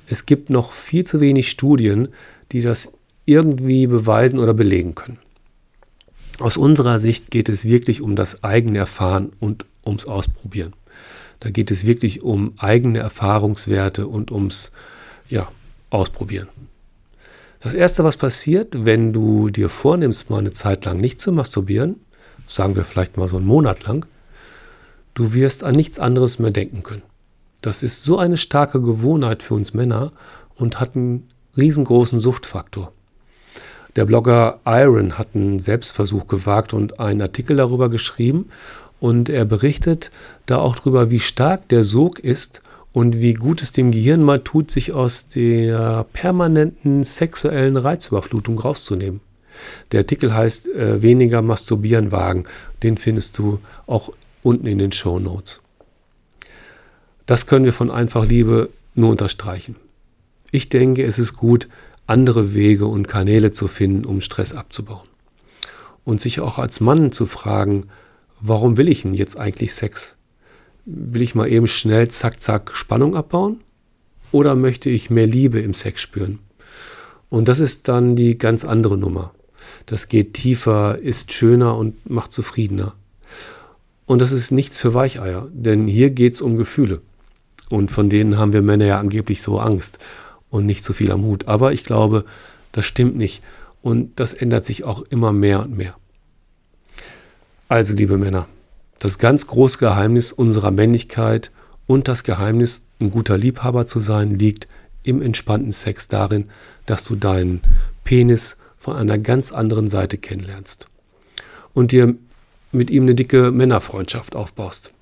es 0.06 0.26
gibt 0.26 0.50
noch 0.50 0.72
viel 0.72 1.04
zu 1.04 1.20
wenig 1.20 1.50
Studien, 1.50 2.08
die 2.52 2.62
das 2.62 2.90
irgendwie 3.24 3.86
beweisen 3.86 4.38
oder 4.38 4.54
belegen 4.54 4.94
können. 4.94 5.18
Aus 6.38 6.56
unserer 6.56 6.98
Sicht 6.98 7.30
geht 7.30 7.48
es 7.48 7.64
wirklich 7.64 8.00
um 8.00 8.16
das 8.16 8.42
eigene 8.42 8.78
Erfahren 8.78 9.32
und 9.40 9.66
ums 9.84 10.06
Ausprobieren. 10.06 10.72
Da 11.40 11.50
geht 11.50 11.70
es 11.70 11.84
wirklich 11.84 12.22
um 12.22 12.54
eigene 12.58 13.00
Erfahrungswerte 13.00 14.06
und 14.06 14.30
ums 14.30 14.72
ja, 15.28 15.48
Ausprobieren. 15.90 16.48
Das 17.60 17.74
Erste, 17.74 18.04
was 18.04 18.16
passiert, 18.16 18.84
wenn 18.84 19.12
du 19.12 19.50
dir 19.50 19.68
vornimmst, 19.68 20.30
mal 20.30 20.38
eine 20.38 20.52
Zeit 20.52 20.84
lang 20.84 21.00
nicht 21.00 21.20
zu 21.20 21.32
masturbieren, 21.32 21.96
sagen 22.46 22.76
wir 22.76 22.84
vielleicht 22.84 23.16
mal 23.16 23.28
so 23.28 23.36
einen 23.36 23.46
Monat 23.46 23.84
lang, 23.86 24.06
du 25.14 25.32
wirst 25.32 25.64
an 25.64 25.74
nichts 25.74 25.98
anderes 25.98 26.38
mehr 26.38 26.50
denken 26.52 26.82
können. 26.82 27.02
Das 27.60 27.82
ist 27.82 28.04
so 28.04 28.18
eine 28.18 28.36
starke 28.36 28.80
Gewohnheit 28.80 29.42
für 29.42 29.54
uns 29.54 29.74
Männer 29.74 30.12
und 30.54 30.78
hat 30.78 30.94
einen 30.94 31.28
riesengroßen 31.56 32.20
Suchtfaktor. 32.20 32.92
Der 33.96 34.04
Blogger 34.04 34.60
Iron 34.64 35.18
hat 35.18 35.28
einen 35.34 35.58
Selbstversuch 35.58 36.28
gewagt 36.28 36.72
und 36.72 37.00
einen 37.00 37.20
Artikel 37.20 37.56
darüber 37.56 37.88
geschrieben. 37.88 38.48
Und 39.00 39.28
er 39.28 39.44
berichtet 39.44 40.12
da 40.46 40.58
auch 40.58 40.76
darüber, 40.76 41.10
wie 41.10 41.20
stark 41.20 41.68
der 41.68 41.82
Sog 41.82 42.20
ist 42.20 42.62
und 42.98 43.20
wie 43.20 43.34
gut 43.34 43.62
es 43.62 43.70
dem 43.70 43.92
Gehirn 43.92 44.24
mal 44.24 44.42
tut, 44.42 44.72
sich 44.72 44.90
aus 44.92 45.28
der 45.28 46.04
permanenten 46.12 47.04
sexuellen 47.04 47.76
Reizüberflutung 47.76 48.58
rauszunehmen. 48.58 49.20
Der 49.92 50.00
Artikel 50.00 50.34
heißt 50.34 50.66
äh, 50.66 51.00
Weniger 51.00 51.40
Masturbieren 51.40 52.10
wagen. 52.10 52.46
Den 52.82 52.98
findest 52.98 53.38
du 53.38 53.60
auch 53.86 54.10
unten 54.42 54.66
in 54.66 54.78
den 54.78 54.90
Show 54.90 55.20
Notes. 55.20 55.60
Das 57.24 57.46
können 57.46 57.64
wir 57.64 57.72
von 57.72 57.92
Einfach 57.92 58.24
Liebe 58.24 58.70
nur 58.96 59.12
unterstreichen. 59.12 59.76
Ich 60.50 60.68
denke, 60.68 61.04
es 61.04 61.20
ist 61.20 61.36
gut, 61.36 61.68
andere 62.08 62.52
Wege 62.52 62.86
und 62.86 63.06
Kanäle 63.06 63.52
zu 63.52 63.68
finden, 63.68 64.06
um 64.06 64.20
Stress 64.20 64.52
abzubauen. 64.52 65.06
Und 66.04 66.20
sich 66.20 66.40
auch 66.40 66.58
als 66.58 66.80
Mann 66.80 67.12
zu 67.12 67.26
fragen, 67.26 67.90
warum 68.40 68.76
will 68.76 68.88
ich 68.88 69.02
denn 69.02 69.14
jetzt 69.14 69.38
eigentlich 69.38 69.72
Sex? 69.72 70.17
Will 70.90 71.20
ich 71.20 71.34
mal 71.34 71.52
eben 71.52 71.66
schnell 71.66 72.08
zack, 72.08 72.42
zack 72.42 72.74
Spannung 72.74 73.14
abbauen? 73.14 73.60
Oder 74.32 74.54
möchte 74.54 74.88
ich 74.88 75.10
mehr 75.10 75.26
Liebe 75.26 75.60
im 75.60 75.74
Sex 75.74 76.00
spüren? 76.00 76.38
Und 77.28 77.48
das 77.48 77.60
ist 77.60 77.88
dann 77.88 78.16
die 78.16 78.38
ganz 78.38 78.64
andere 78.64 78.96
Nummer. 78.96 79.34
Das 79.84 80.08
geht 80.08 80.32
tiefer, 80.32 80.98
ist 80.98 81.30
schöner 81.32 81.76
und 81.76 82.08
macht 82.08 82.32
zufriedener. 82.32 82.94
Und 84.06 84.22
das 84.22 84.32
ist 84.32 84.50
nichts 84.50 84.78
für 84.78 84.94
Weicheier, 84.94 85.48
denn 85.52 85.86
hier 85.86 86.08
geht 86.08 86.32
es 86.32 86.40
um 86.40 86.56
Gefühle. 86.56 87.02
Und 87.68 87.90
von 87.90 88.08
denen 88.08 88.38
haben 88.38 88.54
wir 88.54 88.62
Männer 88.62 88.86
ja 88.86 88.98
angeblich 88.98 89.42
so 89.42 89.60
Angst 89.60 89.98
und 90.48 90.64
nicht 90.64 90.84
so 90.84 90.94
viel 90.94 91.12
am 91.12 91.22
Hut. 91.22 91.48
Aber 91.48 91.74
ich 91.74 91.84
glaube, 91.84 92.24
das 92.72 92.86
stimmt 92.86 93.14
nicht. 93.14 93.42
Und 93.82 94.18
das 94.18 94.32
ändert 94.32 94.64
sich 94.64 94.84
auch 94.84 95.02
immer 95.02 95.34
mehr 95.34 95.60
und 95.60 95.76
mehr. 95.76 95.96
Also, 97.68 97.94
liebe 97.94 98.16
Männer, 98.16 98.48
das 98.98 99.18
ganz 99.18 99.46
große 99.46 99.78
Geheimnis 99.78 100.32
unserer 100.32 100.70
Männlichkeit 100.70 101.50
und 101.86 102.08
das 102.08 102.24
Geheimnis, 102.24 102.84
ein 103.00 103.10
guter 103.10 103.38
Liebhaber 103.38 103.86
zu 103.86 104.00
sein, 104.00 104.30
liegt 104.30 104.68
im 105.02 105.22
entspannten 105.22 105.72
Sex 105.72 106.08
darin, 106.08 106.48
dass 106.86 107.04
du 107.04 107.14
deinen 107.14 107.60
Penis 108.04 108.56
von 108.78 108.96
einer 108.96 109.18
ganz 109.18 109.52
anderen 109.52 109.88
Seite 109.88 110.18
kennenlernst 110.18 110.86
und 111.74 111.92
dir 111.92 112.14
mit 112.72 112.90
ihm 112.90 113.04
eine 113.04 113.14
dicke 113.14 113.50
Männerfreundschaft 113.50 114.36
aufbaust. 114.36 114.92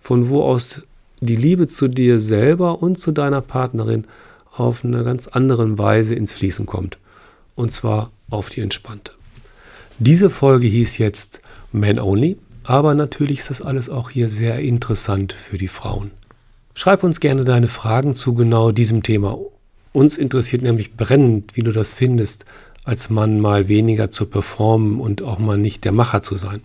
Von 0.00 0.28
wo 0.28 0.42
aus 0.42 0.82
die 1.20 1.36
Liebe 1.36 1.68
zu 1.68 1.88
dir 1.88 2.20
selber 2.20 2.82
und 2.82 2.98
zu 2.98 3.12
deiner 3.12 3.40
Partnerin 3.40 4.06
auf 4.52 4.84
eine 4.84 5.02
ganz 5.02 5.26
andere 5.26 5.78
Weise 5.78 6.14
ins 6.14 6.34
Fließen 6.34 6.66
kommt. 6.66 6.98
Und 7.56 7.72
zwar 7.72 8.10
auf 8.30 8.50
die 8.50 8.60
entspannte. 8.60 9.12
Diese 9.98 10.28
Folge 10.28 10.66
hieß 10.66 10.98
jetzt 10.98 11.40
Man 11.72 11.98
Only, 11.98 12.36
aber 12.64 12.94
natürlich 12.94 13.40
ist 13.40 13.50
das 13.50 13.62
alles 13.62 13.88
auch 13.88 14.10
hier 14.10 14.28
sehr 14.28 14.58
interessant 14.58 15.32
für 15.32 15.58
die 15.58 15.68
Frauen. 15.68 16.10
Schreib 16.74 17.04
uns 17.04 17.20
gerne 17.20 17.44
deine 17.44 17.68
Fragen 17.68 18.14
zu 18.14 18.34
genau 18.34 18.72
diesem 18.72 19.02
Thema. 19.02 19.38
Uns 19.92 20.16
interessiert 20.16 20.62
nämlich 20.62 20.96
brennend, 20.96 21.56
wie 21.56 21.62
du 21.62 21.70
das 21.70 21.94
findest, 21.94 22.46
als 22.84 23.10
Mann 23.10 23.38
mal 23.38 23.68
weniger 23.68 24.10
zu 24.10 24.26
performen 24.26 25.00
und 25.00 25.22
auch 25.22 25.38
mal 25.38 25.56
nicht 25.56 25.84
der 25.84 25.92
Macher 25.92 26.22
zu 26.22 26.36
sein. 26.36 26.60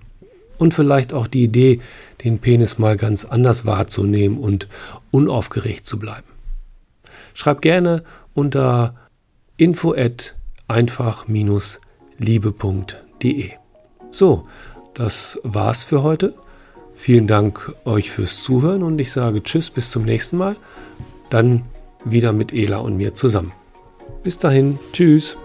Und 0.57 0.73
vielleicht 0.73 1.13
auch 1.13 1.27
die 1.27 1.43
Idee, 1.43 1.79
den 2.23 2.39
Penis 2.39 2.79
mal 2.79 2.97
ganz 2.97 3.23
anders 3.23 3.65
wahrzunehmen 3.65 4.39
und 4.39 4.67
unaufgeregt 5.11 5.85
zu 5.85 5.99
bleiben. 5.99 6.27
Schreib 7.33 7.61
gerne 7.61 8.03
unter 8.33 8.95
info 9.57 9.93
at 9.93 10.35
einfach-liebe.de. 10.67 13.51
So, 14.11 14.47
das 14.99 15.39
war's 15.43 15.85
für 15.85 16.03
heute. 16.03 16.33
Vielen 16.93 17.25
Dank 17.25 17.73
euch 17.85 18.11
fürs 18.11 18.43
Zuhören 18.43 18.83
und 18.83 18.99
ich 18.99 19.13
sage 19.13 19.41
Tschüss, 19.41 19.69
bis 19.69 19.91
zum 19.91 20.03
nächsten 20.03 20.35
Mal. 20.37 20.57
Dann 21.29 21.63
wieder 22.03 22.33
mit 22.33 22.51
Ela 22.51 22.79
und 22.79 22.97
mir 22.97 23.15
zusammen. 23.15 23.53
Bis 24.23 24.39
dahin, 24.39 24.77
Tschüss. 24.91 25.37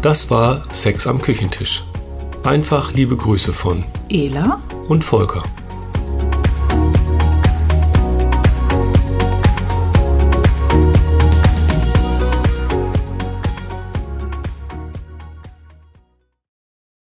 Das 0.00 0.30
war 0.30 0.62
Sex 0.72 1.08
am 1.08 1.20
Küchentisch. 1.20 1.82
Einfach 2.44 2.92
liebe 2.92 3.16
Grüße 3.16 3.52
von 3.52 3.82
Ela 4.08 4.62
und 4.86 5.02
Volker. 5.02 5.42